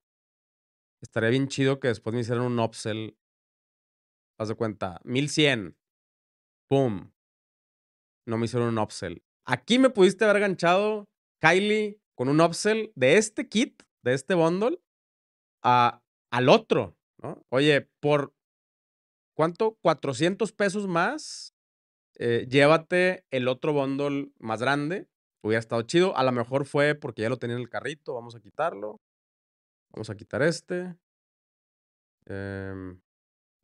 estaría 1.01 1.31
bien 1.31 1.49
chido 1.49 1.81
que 1.81 1.89
después 1.89 2.13
me 2.13 2.21
hicieran 2.21 2.45
un 2.45 2.59
upsell. 2.59 3.17
Haz 4.39 4.49
de 4.49 4.57
cuenta, 4.57 5.01
1100. 5.05 5.75
Boom. 6.69 7.15
No 8.27 8.37
me 8.37 8.45
hicieron 8.45 8.69
un 8.69 8.79
upsell. 8.79 9.25
Aquí 9.47 9.79
me 9.79 9.89
pudiste 9.89 10.27
haber 10.27 10.41
ganchado, 10.41 11.09
Kylie, 11.41 11.99
con 12.15 12.29
un 12.29 12.43
upsell 12.43 12.93
de 12.95 13.17
este 13.17 13.49
kit, 13.49 13.83
de 14.03 14.15
este 14.15 14.35
bundle, 14.35 14.79
a, 15.63 16.03
al 16.31 16.49
otro, 16.49 16.97
¿no? 17.19 17.45
Oye, 17.51 17.89
por 18.01 18.35
¿cuánto? 19.35 19.77
400 19.83 20.53
pesos 20.53 20.87
más, 20.87 21.55
eh, 22.19 22.47
llévate 22.49 23.25
el 23.31 23.49
otro 23.49 23.73
bundle 23.73 24.33
más 24.39 24.61
grande. 24.61 25.09
Hubiera 25.43 25.61
estado 25.61 25.83
chido. 25.83 26.17
A 26.17 26.23
lo 26.23 26.33
mejor 26.33 26.67
fue 26.67 26.95
porque 26.95 27.23
ya 27.23 27.29
lo 27.29 27.39
tenía 27.39 27.57
en 27.57 27.63
el 27.63 27.69
carrito. 27.69 28.15
Vamos 28.15 28.35
a 28.35 28.41
quitarlo. 28.41 29.01
Vamos 29.91 30.11
a 30.11 30.15
quitar 30.15 30.43
este. 30.43 30.97
Em, 32.27 33.01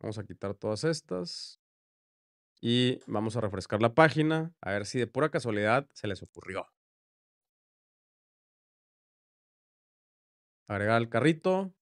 vamos 0.01 0.19
a 0.19 0.25
quitar 0.25 0.55
todas 0.55 0.85
estas. 0.85 1.61
Y 2.61 2.99
vamos 3.07 3.37
a 3.37 3.41
refrescar 3.41 3.81
la 3.81 3.95
página 3.95 4.53
a 4.61 4.73
ver 4.73 4.87
si 4.87 4.99
de 4.99 5.07
pura 5.07 5.31
casualidad 5.31 5.87
se 5.93 6.09
les 6.09 6.23
ocurrió. 6.23 6.67
Agregar 10.69 10.97
al 10.97 11.09
carrito. 11.09 11.73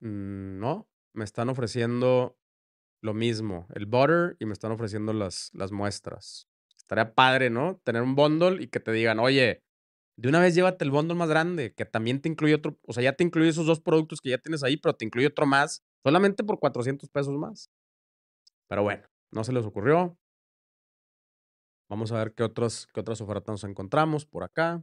Mm, 0.00 0.58
no, 0.58 0.88
me 1.14 1.24
están 1.24 1.48
ofreciendo 1.48 2.36
lo 3.02 3.14
mismo, 3.14 3.66
el 3.74 3.86
butter, 3.86 4.36
y 4.40 4.46
me 4.46 4.52
están 4.52 4.72
ofreciendo 4.72 5.12
las, 5.12 5.50
las 5.54 5.72
muestras. 5.72 6.48
Estaría 6.76 7.14
padre, 7.14 7.50
¿no? 7.50 7.80
Tener 7.84 8.02
un 8.02 8.14
bundle 8.14 8.62
y 8.62 8.68
que 8.68 8.80
te 8.80 8.92
digan, 8.92 9.18
oye, 9.20 9.62
de 10.16 10.28
una 10.28 10.40
vez 10.40 10.54
llévate 10.54 10.84
el 10.84 10.90
bundle 10.90 11.16
más 11.16 11.28
grande, 11.28 11.74
que 11.74 11.84
también 11.84 12.20
te 12.20 12.28
incluye 12.28 12.54
otro, 12.54 12.78
o 12.86 12.92
sea, 12.92 13.02
ya 13.02 13.14
te 13.14 13.24
incluye 13.24 13.50
esos 13.50 13.66
dos 13.66 13.80
productos 13.80 14.20
que 14.20 14.30
ya 14.30 14.38
tienes 14.38 14.62
ahí, 14.62 14.76
pero 14.76 14.94
te 14.96 15.04
incluye 15.04 15.28
otro 15.28 15.46
más, 15.46 15.82
solamente 16.04 16.44
por 16.44 16.60
400 16.60 17.08
pesos 17.10 17.34
más. 17.34 17.70
Pero 18.68 18.82
bueno, 18.82 19.04
no 19.30 19.44
se 19.44 19.52
les 19.52 19.64
ocurrió. 19.64 20.18
Vamos 21.88 22.12
a 22.12 22.18
ver 22.18 22.34
qué, 22.34 22.44
qué 22.44 23.00
otras 23.00 23.20
ofertas 23.20 23.52
nos 23.52 23.64
encontramos 23.64 24.26
por 24.26 24.44
acá. 24.44 24.82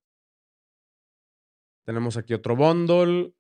Tenemos 1.86 2.18
aquí 2.18 2.34
otro 2.34 2.56
bundle. 2.56 3.34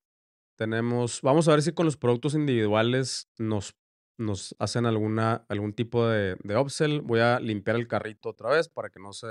Tenemos, 0.57 1.21
vamos 1.21 1.47
a 1.47 1.51
ver 1.51 1.61
si 1.61 1.73
con 1.73 1.85
los 1.85 1.97
productos 1.97 2.35
individuales 2.35 3.29
nos, 3.37 3.75
nos 4.17 4.55
hacen 4.59 4.85
alguna, 4.85 5.45
algún 5.49 5.73
tipo 5.73 6.07
de, 6.07 6.37
de 6.43 6.57
upsell. 6.57 7.01
Voy 7.01 7.19
a 7.19 7.39
limpiar 7.39 7.75
el 7.77 7.87
carrito 7.87 8.29
otra 8.29 8.49
vez 8.49 8.69
para 8.69 8.89
que 8.89 8.99
no 8.99 9.13
se, 9.13 9.27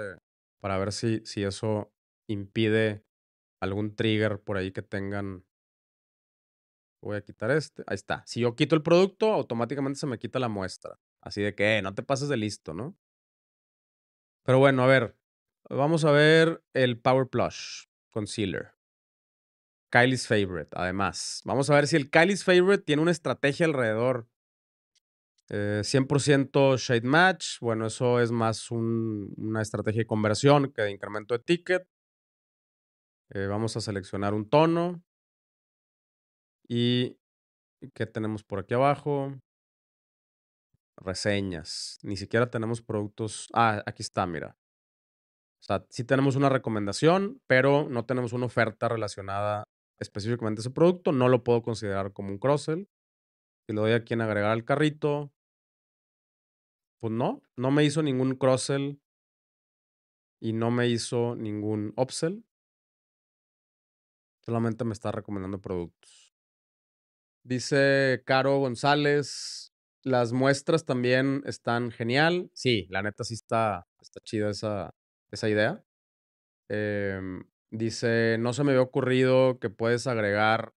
para 0.60 0.78
ver 0.78 0.92
si, 0.92 1.20
si 1.24 1.42
eso 1.44 1.92
impide 2.28 3.04
algún 3.60 3.94
trigger 3.94 4.40
por 4.40 4.56
ahí 4.56 4.72
que 4.72 4.82
tengan 4.82 5.44
Voy 7.02 7.16
a 7.16 7.22
quitar 7.22 7.50
este. 7.50 7.82
Ahí 7.86 7.94
está. 7.94 8.22
Si 8.26 8.40
yo 8.40 8.54
quito 8.54 8.74
el 8.74 8.82
producto, 8.82 9.32
automáticamente 9.32 9.98
se 9.98 10.06
me 10.06 10.18
quita 10.18 10.38
la 10.38 10.48
muestra. 10.48 10.98
Así 11.22 11.40
de 11.40 11.54
que, 11.54 11.78
eh, 11.78 11.82
no 11.82 11.94
te 11.94 12.02
pases 12.02 12.28
de 12.28 12.36
listo, 12.36 12.74
¿no? 12.74 12.96
Pero 14.44 14.58
bueno, 14.58 14.82
a 14.82 14.86
ver. 14.86 15.16
Vamos 15.68 16.04
a 16.04 16.10
ver 16.10 16.62
el 16.74 17.00
Power 17.00 17.28
Plush 17.28 17.84
Concealer. 18.10 18.72
Kylie's 19.90 20.26
Favorite, 20.26 20.70
además. 20.72 21.42
Vamos 21.44 21.68
a 21.68 21.74
ver 21.74 21.86
si 21.86 21.96
el 21.96 22.10
Kylie's 22.10 22.44
Favorite 22.44 22.84
tiene 22.84 23.02
una 23.02 23.10
estrategia 23.10 23.66
alrededor. 23.66 24.28
100% 25.48 26.74
eh, 26.74 26.76
Shade 26.78 27.08
Match. 27.08 27.58
Bueno, 27.60 27.86
eso 27.86 28.20
es 28.20 28.30
más 28.30 28.70
una 28.70 29.62
estrategia 29.62 30.02
de 30.02 30.06
conversión 30.06 30.72
que 30.72 30.82
de 30.82 30.92
incremento 30.92 31.34
de 31.34 31.40
ticket. 31.42 31.88
Eh, 33.30 33.46
vamos 33.46 33.76
a 33.76 33.80
seleccionar 33.80 34.32
un 34.32 34.48
tono. 34.48 35.02
Y 36.68 37.18
¿qué 37.94 38.06
tenemos 38.06 38.44
por 38.44 38.60
aquí 38.60 38.74
abajo? 38.74 39.34
Reseñas. 40.96 41.98
Ni 42.02 42.16
siquiera 42.16 42.48
tenemos 42.48 42.80
productos. 42.80 43.48
Ah, 43.52 43.82
aquí 43.86 44.02
está, 44.02 44.26
mira. 44.26 44.56
O 45.60 45.62
sea, 45.62 45.84
sí 45.90 46.04
tenemos 46.04 46.36
una 46.36 46.48
recomendación, 46.48 47.42
pero 47.46 47.88
no 47.88 48.06
tenemos 48.06 48.32
una 48.32 48.46
oferta 48.46 48.88
relacionada 48.88 49.64
específicamente 50.00 50.60
a 50.60 50.62
ese 50.62 50.70
producto. 50.70 51.12
No 51.12 51.28
lo 51.28 51.44
puedo 51.44 51.62
considerar 51.62 52.12
como 52.12 52.30
un 52.30 52.38
cross-sell. 52.38 52.88
Si 53.66 53.72
le 53.72 53.80
doy 53.80 53.92
aquí 53.92 54.14
en 54.14 54.22
agregar 54.22 54.50
al 54.50 54.64
carrito, 54.64 55.32
pues 57.00 57.12
no, 57.12 57.42
no 57.56 57.70
me 57.70 57.84
hizo 57.84 58.02
ningún 58.02 58.34
cross-sell 58.34 59.00
y 60.40 60.52
no 60.52 60.70
me 60.70 60.88
hizo 60.88 61.36
ningún 61.36 61.92
upsell. 61.96 62.44
Solamente 64.42 64.84
me 64.84 64.92
está 64.92 65.12
recomendando 65.12 65.60
productos. 65.60 66.34
Dice 67.44 68.22
Caro 68.26 68.58
González, 68.58 69.72
las 70.02 70.32
muestras 70.32 70.84
también 70.84 71.42
están 71.46 71.90
genial. 71.90 72.50
Sí, 72.54 72.86
la 72.90 73.02
neta 73.02 73.24
sí 73.24 73.34
está, 73.34 73.86
está 74.00 74.20
chida 74.20 74.50
esa, 74.50 74.94
esa 75.30 75.48
idea. 75.48 75.84
Em, 76.68 77.44
dice, 77.70 78.36
no 78.38 78.52
se 78.52 78.64
me 78.64 78.72
había 78.72 78.82
ocurrido 78.82 79.58
que 79.58 79.70
puedes 79.70 80.06
agregar 80.06 80.74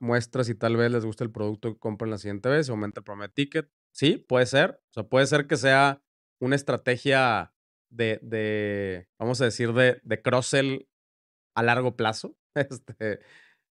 muestras 0.00 0.48
y 0.48 0.54
tal 0.54 0.76
vez 0.76 0.90
les 0.90 1.04
guste 1.04 1.24
el 1.24 1.30
producto 1.32 1.72
que 1.72 1.78
compren 1.78 2.10
la 2.10 2.18
siguiente 2.18 2.48
vez, 2.48 2.68
aumenta 2.68 3.00
el 3.00 3.04
promedio 3.04 3.32
ticket. 3.32 3.70
Sí, 3.92 4.18
puede 4.18 4.46
ser. 4.46 4.80
O 4.90 4.92
sea, 4.92 5.04
puede 5.04 5.26
ser 5.26 5.46
que 5.46 5.56
sea 5.56 6.02
una 6.40 6.56
estrategia 6.56 7.52
de, 7.90 8.18
de 8.22 9.08
vamos 9.18 9.40
a 9.40 9.44
decir, 9.46 9.72
de, 9.72 10.00
de 10.02 10.22
cross-sell 10.22 10.88
a 11.56 11.62
largo 11.62 11.96
plazo. 11.96 12.36
Este, 12.56 13.18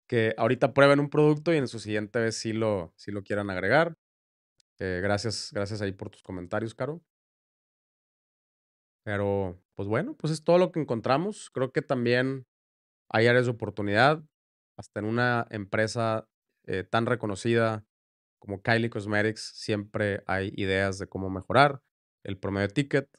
que 0.07 0.33
ahorita 0.37 0.73
prueben 0.73 0.99
un 0.99 1.09
producto 1.09 1.53
y 1.53 1.57
en 1.57 1.69
su 1.69 1.79
siguiente 1.79 2.19
vez 2.19 2.35
sí 2.37 2.53
lo, 2.53 2.93
sí 2.97 3.11
lo 3.11 3.23
quieran 3.23 3.49
agregar. 3.49 3.97
Eh, 4.79 4.99
gracias, 5.01 5.51
gracias 5.53 5.81
ahí 5.81 5.93
por 5.93 6.09
tus 6.09 6.23
comentarios, 6.23 6.75
Caro. 6.75 7.01
Pero, 9.03 9.59
pues 9.75 9.87
bueno, 9.87 10.15
pues 10.15 10.31
es 10.31 10.43
todo 10.43 10.57
lo 10.57 10.71
que 10.71 10.79
encontramos. 10.79 11.49
Creo 11.51 11.71
que 11.71 11.81
también 11.81 12.47
hay 13.09 13.27
áreas 13.27 13.45
de 13.45 13.51
oportunidad. 13.51 14.23
Hasta 14.77 14.99
en 14.99 15.05
una 15.05 15.47
empresa 15.51 16.27
eh, 16.65 16.83
tan 16.83 17.05
reconocida 17.05 17.85
como 18.39 18.61
Kylie 18.61 18.89
Cosmetics, 18.89 19.53
siempre 19.55 20.23
hay 20.27 20.51
ideas 20.55 20.99
de 20.99 21.07
cómo 21.07 21.29
mejorar 21.29 21.81
el 22.23 22.37
promedio 22.37 22.67
de 22.67 22.73
ticket. 22.73 23.09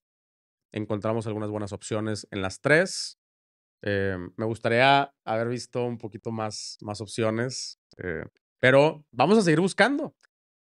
Encontramos 0.73 1.27
algunas 1.27 1.51
buenas 1.51 1.73
opciones 1.73 2.27
en 2.31 2.43
las 2.43 2.61
tres. 2.61 3.19
Eh, 3.83 4.17
me 4.37 4.47
gustaría 4.47 5.15
haber 5.25 5.49
visto 5.49 5.85
un 5.85 5.99
poquito 5.99 6.31
más, 6.31 6.77
más 6.81 7.01
opciones, 7.01 7.79
eh, 7.99 8.25
pero 8.61 9.05
vamos 9.11 9.39
a 9.39 9.43
seguir 9.43 9.61
buscando. 9.61 10.15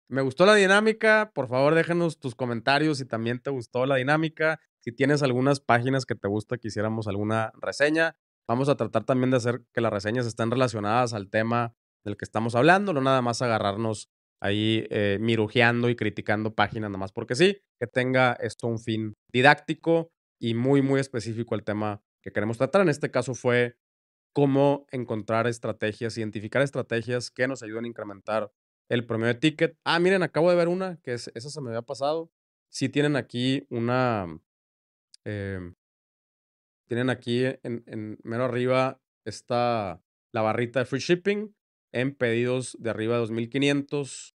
Me 0.09 0.23
gustó 0.23 0.45
la 0.47 0.55
dinámica, 0.55 1.31
por 1.35 1.49
favor 1.49 1.75
déjenos 1.75 2.19
tus 2.19 2.35
comentarios 2.35 2.99
si 2.99 3.05
también 3.05 3.41
te 3.41 3.51
gustó 3.51 3.87
la 3.87 3.97
dinámica, 3.97 4.61
si 4.81 4.93
tienes 4.93 5.23
algunas 5.23 5.61
páginas 5.61 6.07
que 6.07 6.15
te 6.15 6.29
gusta 6.29 6.59
que 6.59 6.69
hiciéramos 6.69 7.07
alguna 7.07 7.53
reseña. 7.61 8.17
Vamos 8.49 8.69
a 8.69 8.77
tratar 8.77 9.05
también 9.05 9.31
de 9.31 9.37
hacer 9.37 9.63
que 9.73 9.81
las 9.81 9.93
reseñas 9.93 10.27
estén 10.27 10.51
relacionadas 10.51 11.15
al 11.15 11.31
tema 11.31 11.75
del 12.05 12.17
que 12.17 12.25
estamos 12.25 12.55
hablando, 12.55 12.93
no 12.93 13.01
nada 13.01 13.23
más 13.23 13.43
agarrarnos 13.43 14.11
ahí 14.41 14.87
eh, 14.91 15.19
mirujeando 15.21 15.91
y 15.91 15.97
criticando 15.97 16.55
páginas 16.55 16.91
nada 16.91 16.99
más 16.99 17.13
porque 17.13 17.35
sí, 17.35 17.59
que 17.79 17.87
tenga 17.87 18.33
esto 18.41 18.67
un 18.67 18.79
fin 18.79 19.15
didáctico 19.33 20.11
y 20.41 20.55
muy, 20.55 20.81
muy 20.83 20.99
específico 20.99 21.55
al 21.55 21.63
tema 21.63 22.03
que 22.23 22.33
queremos 22.33 22.57
tratar. 22.59 22.81
En 22.83 22.89
este 22.89 23.11
caso 23.11 23.35
fue 23.35 23.77
cómo 24.33 24.87
encontrar 24.91 25.47
estrategias, 25.47 26.17
identificar 26.17 26.63
estrategias 26.63 27.31
que 27.31 27.47
nos 27.47 27.63
ayuden 27.63 27.85
a 27.85 27.89
incrementar 27.89 28.51
el 28.89 29.07
promedio 29.07 29.35
de 29.35 29.41
ticket. 29.41 29.79
Ah, 29.85 29.99
miren, 29.99 30.23
acabo 30.23 30.51
de 30.51 30.57
ver 30.57 30.69
una, 30.69 30.99
que 31.03 31.13
es, 31.15 31.31
esa 31.35 31.51
se 31.51 31.61
me 31.61 31.69
había 31.69 31.83
pasado. 31.83 32.31
Sí 32.71 32.89
tienen 32.89 33.17
aquí 33.17 33.67
una, 33.69 34.27
em, 35.25 35.75
tienen 36.89 37.11
aquí 37.11 37.45
en, 37.45 37.85
en 37.87 38.19
mero 38.23 38.45
arriba 38.45 39.01
está 39.25 40.03
la 40.33 40.43
barrita 40.43 40.81
de 40.81 40.87
free 40.87 41.01
shipping 41.01 41.55
en 41.93 42.15
pedidos 42.15 42.77
de 42.81 42.91
arriba 42.91 43.17
de 43.17 43.25
2.500, 43.25 44.35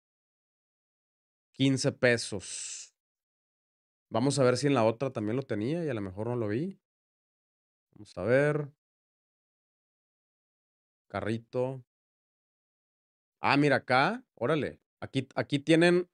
15 1.53 1.91
pesos. 1.93 2.95
Vamos 4.09 4.39
a 4.39 4.43
ver 4.43 4.57
si 4.57 4.67
en 4.67 4.73
la 4.73 4.83
otra 4.83 5.11
también 5.11 5.37
lo 5.37 5.43
tenía 5.43 5.85
y 5.85 5.89
a 5.89 5.93
lo 5.93 6.01
mejor 6.01 6.27
no 6.27 6.35
lo 6.35 6.47
vi. 6.47 6.79
Vamos 7.93 8.17
a 8.17 8.23
ver. 8.23 8.71
Carrito. 11.07 11.83
Ah, 13.41 13.57
mira 13.57 13.77
acá. 13.77 14.23
Órale. 14.35 14.79
Aquí, 14.99 15.27
aquí 15.35 15.59
tienen, 15.59 16.09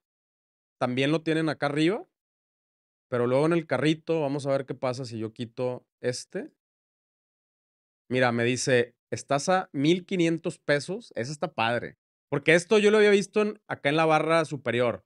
también 0.80 1.12
lo 1.12 1.24
tienen 1.24 1.50
acá 1.50 1.68
arriba. 1.68 2.08
Pero 3.10 3.28
luego 3.28 3.46
en 3.46 3.54
el 3.54 3.68
carrito, 3.68 4.22
vamos 4.22 4.46
a 4.46 4.52
ver 4.52 4.66
qué 4.66 4.76
pasa 4.76 5.06
si 5.06 5.20
yo 5.20 5.34
quito 5.34 5.86
este. 6.02 6.52
Mira, 8.10 8.32
me 8.32 8.44
dice, 8.44 8.96
estás 9.12 9.50
a 9.50 9.70
1500 9.74 10.60
pesos. 10.60 11.14
Eso 11.16 11.32
está 11.32 11.54
padre. 11.54 11.98
Porque 12.30 12.54
esto 12.54 12.80
yo 12.80 12.92
lo 12.92 12.98
había 12.98 13.12
visto 13.12 13.54
acá 13.68 13.90
en 13.90 13.96
la 13.96 14.06
barra 14.06 14.44
superior. 14.46 15.06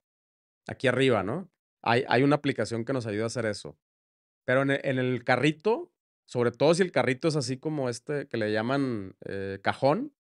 Aquí 0.67 0.87
arriba, 0.87 1.23
¿no? 1.23 1.51
Hay, 1.83 2.03
hay 2.07 2.23
una 2.23 2.35
aplicación 2.37 2.85
que 2.85 2.93
nos 2.93 3.05
ayuda 3.05 3.23
a 3.23 3.27
hacer 3.27 3.45
eso. 3.45 3.77
Pero 4.45 4.63
en 4.63 4.71
en 4.71 4.99
el 4.99 5.23
carrito 5.23 5.91
sobre 6.31 6.51
todo 6.51 6.73
si 6.73 6.81
el 6.81 6.93
carrito 6.93 7.27
es 7.27 7.35
así 7.35 7.57
como 7.57 7.89
este 7.89 8.25
que 8.29 8.37
le 8.37 8.53
llaman 8.53 9.17
eh, 9.25 9.59
cajón, 9.61 10.15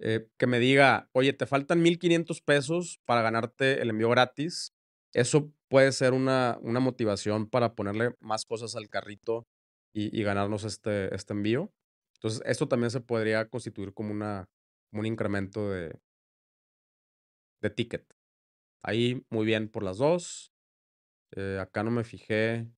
eh, 0.00 0.26
que 0.38 0.48
me 0.48 0.58
diga, 0.58 1.08
oye, 1.12 1.32
te 1.32 1.46
faltan 1.46 1.84
1.500 1.84 2.42
pesos 2.42 3.00
para 3.04 3.22
ganarte 3.22 3.80
el 3.80 3.90
envío 3.90 4.10
gratis. 4.10 4.74
Eso 5.12 5.52
puede 5.70 5.92
ser 5.92 6.12
una, 6.12 6.58
una 6.60 6.80
motivación 6.80 7.48
para 7.48 7.74
ponerle 7.74 8.14
más 8.20 8.44
cosas 8.44 8.76
al 8.76 8.90
carrito 8.90 9.46
y, 9.94 10.22
ganarnos 10.22 10.64
este, 10.64 11.14
este 11.14 11.32
envío. 11.32 11.72
Entonces, 12.16 12.42
esto 12.44 12.68
también 12.68 12.90
se 12.90 13.00
podría 13.00 13.48
constituir 13.48 13.94
como, 13.94 14.12
una, 14.12 14.50
un 14.92 15.06
incremento 15.06 15.70
de, 15.70 15.98
de 17.62 17.70
ticket. 17.70 18.04
Ahí 18.82 19.24
muy 19.30 19.46
bien 19.46 19.70
por 19.70 19.82
las 19.82 19.96
dos. 19.96 20.52
Eh, 21.36 21.58
acá 21.60 21.82
no 21.82 21.90
me 21.90 22.04
fijé 22.04 22.68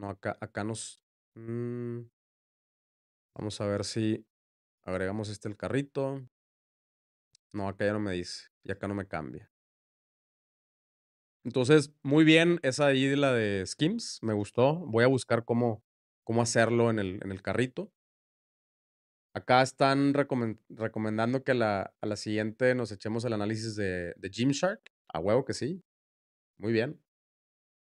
no, 0.00 0.08
acá, 0.08 0.38
acá 0.40 0.64
nos... 0.64 1.04
Mm, 1.34 2.02
vamos 3.34 3.60
a 3.60 3.66
ver 3.66 3.84
si 3.84 4.26
agregamos 4.82 5.28
este 5.28 5.48
el 5.48 5.56
carrito. 5.56 6.26
No, 7.52 7.68
acá 7.68 7.84
ya 7.86 7.92
no 7.92 8.00
me 8.00 8.12
dice. 8.12 8.48
Y 8.64 8.72
acá 8.72 8.88
no 8.88 8.94
me 8.94 9.06
cambia. 9.06 9.49
Entonces, 11.44 11.92
muy 12.02 12.24
bien, 12.24 12.60
esa 12.62 12.86
ahí 12.86 13.06
de 13.06 13.64
Skims, 13.66 14.18
me 14.22 14.34
gustó. 14.34 14.74
Voy 14.86 15.04
a 15.04 15.08
buscar 15.08 15.44
cómo, 15.44 15.82
cómo 16.24 16.42
hacerlo 16.42 16.90
en 16.90 16.98
el, 16.98 17.20
en 17.22 17.32
el 17.32 17.42
carrito. 17.42 17.92
Acá 19.34 19.62
están 19.62 20.12
recomendando 20.12 21.44
que 21.44 21.54
la, 21.54 21.94
a 22.00 22.06
la 22.06 22.16
siguiente 22.16 22.74
nos 22.74 22.90
echemos 22.90 23.24
el 23.24 23.32
análisis 23.32 23.76
de, 23.76 24.12
de 24.16 24.28
Gymshark. 24.28 24.80
A 25.12 25.20
huevo 25.20 25.44
que 25.44 25.54
sí. 25.54 25.82
Muy 26.58 26.72
bien. 26.72 27.00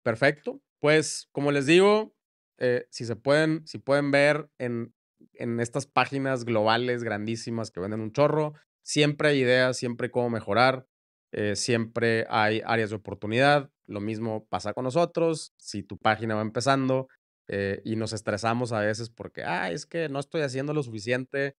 Perfecto. 0.03 0.63
Pues, 0.81 1.29
como 1.33 1.53
les 1.53 1.67
digo, 1.67 2.15
eh, 2.59 2.87
si 2.91 3.05
se 3.05 3.17
pueden, 3.17 3.67
si 3.67 3.79
pueden 3.79 4.11
ver 4.11 4.49
en, 4.59 4.95
en 5.35 5.61
estas 5.61 5.87
páginas 5.87 6.45
globales 6.45 7.03
grandísimas 7.03 7.71
que 7.71 7.81
venden 7.81 8.01
un 8.01 8.13
chorro, 8.13 8.55
siempre 8.83 9.29
hay 9.31 9.41
ideas, 9.41 9.77
siempre 9.77 10.07
hay 10.07 10.11
cómo 10.11 10.31
mejorar, 10.31 10.87
eh, 11.33 11.57
siempre 11.57 12.27
hay 12.29 12.63
áreas 12.65 12.91
de 12.91 12.97
oportunidad. 12.97 13.71
Lo 13.87 14.01
mismo 14.01 14.47
pasa 14.49 14.73
con 14.73 14.85
nosotros. 14.85 15.53
Si 15.57 15.83
tu 15.83 15.99
página 15.99 16.35
va 16.35 16.43
empezando 16.43 17.09
eh, 17.49 17.81
y 17.85 17.97
nos 17.97 18.13
estresamos 18.13 18.73
a 18.73 18.81
veces 18.81 19.11
porque, 19.11 19.45
ah, 19.45 19.71
es 19.71 19.87
que 19.87 20.09
no 20.09 20.19
estoy 20.19 20.43
haciendo 20.43 20.73
lo 20.73 20.83
suficiente, 20.83 21.57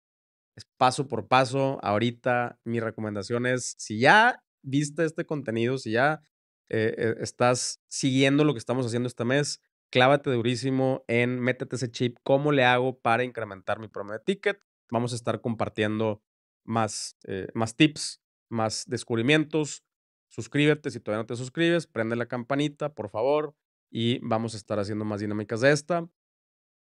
es 0.56 0.64
paso 0.76 1.06
por 1.08 1.28
paso. 1.28 1.78
Ahorita 1.82 2.58
mi 2.64 2.80
recomendación 2.80 3.46
es, 3.46 3.74
si 3.78 4.00
ya 4.00 4.42
viste 4.62 5.04
este 5.04 5.24
contenido, 5.24 5.78
si 5.78 5.92
ya 5.92 6.22
eh, 6.70 7.14
estás 7.20 7.80
siguiendo 7.88 8.44
lo 8.44 8.52
que 8.54 8.58
estamos 8.58 8.86
haciendo 8.86 9.06
este 9.06 9.24
mes, 9.24 9.60
clávate 9.90 10.30
durísimo 10.30 11.04
en 11.08 11.40
métete 11.40 11.76
ese 11.76 11.90
chip, 11.90 12.18
cómo 12.22 12.52
le 12.52 12.64
hago 12.64 12.98
para 12.98 13.24
incrementar 13.24 13.78
mi 13.78 13.88
promedio 13.88 14.18
de 14.18 14.24
ticket. 14.24 14.60
Vamos 14.90 15.12
a 15.12 15.16
estar 15.16 15.40
compartiendo 15.40 16.22
más, 16.64 17.16
más 17.54 17.76
tips, 17.76 18.20
más 18.48 18.84
descubrimientos. 18.86 19.84
Suscríbete 20.28 20.90
si 20.90 21.00
todavía 21.00 21.22
no 21.22 21.26
te 21.26 21.36
suscribes, 21.36 21.86
prende 21.86 22.16
la 22.16 22.26
campanita, 22.26 22.94
por 22.94 23.08
favor, 23.08 23.54
y 23.90 24.18
vamos 24.20 24.54
a 24.54 24.58
estar 24.58 24.78
haciendo 24.78 25.04
más 25.04 25.20
dinámicas 25.20 25.60
de 25.60 25.72
esta. 25.72 26.08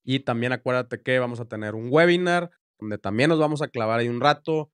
Y 0.04 0.22
también 0.22 0.52
acuérdate 0.52 1.02
que 1.02 1.20
vamos 1.20 1.40
a 1.40 1.46
tener 1.46 1.76
un 1.76 1.88
webinar 1.92 2.52
donde 2.80 2.98
también 2.98 3.30
nos 3.30 3.40
vamos 3.40 3.62
a 3.62 3.68
clavar 3.68 4.00
ahí 4.00 4.10
un 4.10 4.22
rato 4.22 4.72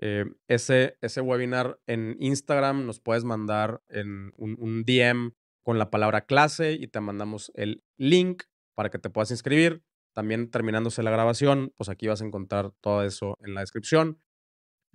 eh, 0.00 0.26
ese, 0.46 0.96
ese 1.00 1.20
webinar 1.20 1.80
en 1.86 2.16
Instagram 2.20 2.86
nos 2.86 3.00
puedes 3.00 3.24
mandar 3.24 3.82
en 3.88 4.32
un, 4.36 4.84
DM 4.84 5.32
con 5.64 5.78
la 5.78 5.90
palabra 5.90 6.22
clase 6.22 6.72
y 6.72 6.86
te 6.86 7.00
mandamos 7.00 7.50
el 7.54 7.82
link 7.98 8.44
para 8.76 8.90
que 8.90 8.98
te 8.98 9.10
puedas 9.10 9.30
inscribir. 9.30 9.82
también 10.14 10.50
terminándose 10.50 11.02
la 11.04 11.12
grabación, 11.12 11.72
pues 11.76 11.88
aquí 11.88 12.08
vas 12.08 12.22
a 12.22 12.24
encontrar 12.24 12.72
todo 12.80 13.04
eso 13.04 13.36
en 13.40 13.54
la 13.54 13.60
descripción. 13.60 14.20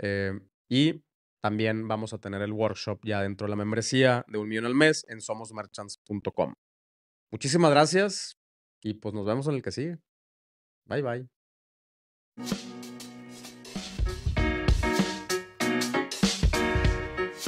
Eh, 0.01 0.33
y 0.69 1.03
también 1.43 1.89
vamos 1.89 2.13
a 2.13 2.19
tener 2.19 2.41
el 2.41 2.53
workshop 2.53 3.01
ya 3.03 3.21
dentro 3.21 3.45
de 3.45 3.49
la 3.49 3.57
membresía 3.57 4.23
de 4.29 4.37
un 4.37 4.47
millón 4.47 4.65
al 4.65 4.75
mes 4.75 5.05
en 5.09 5.19
somosmerchants.com. 5.19 6.53
Muchísimas 7.31 7.69
gracias 7.69 8.37
y 8.81 8.93
pues 8.93 9.13
nos 9.13 9.25
vemos 9.25 9.47
en 9.47 9.55
el 9.55 9.61
que 9.61 9.73
sigue. 9.73 9.97
Bye 10.85 11.01
bye. 11.01 12.82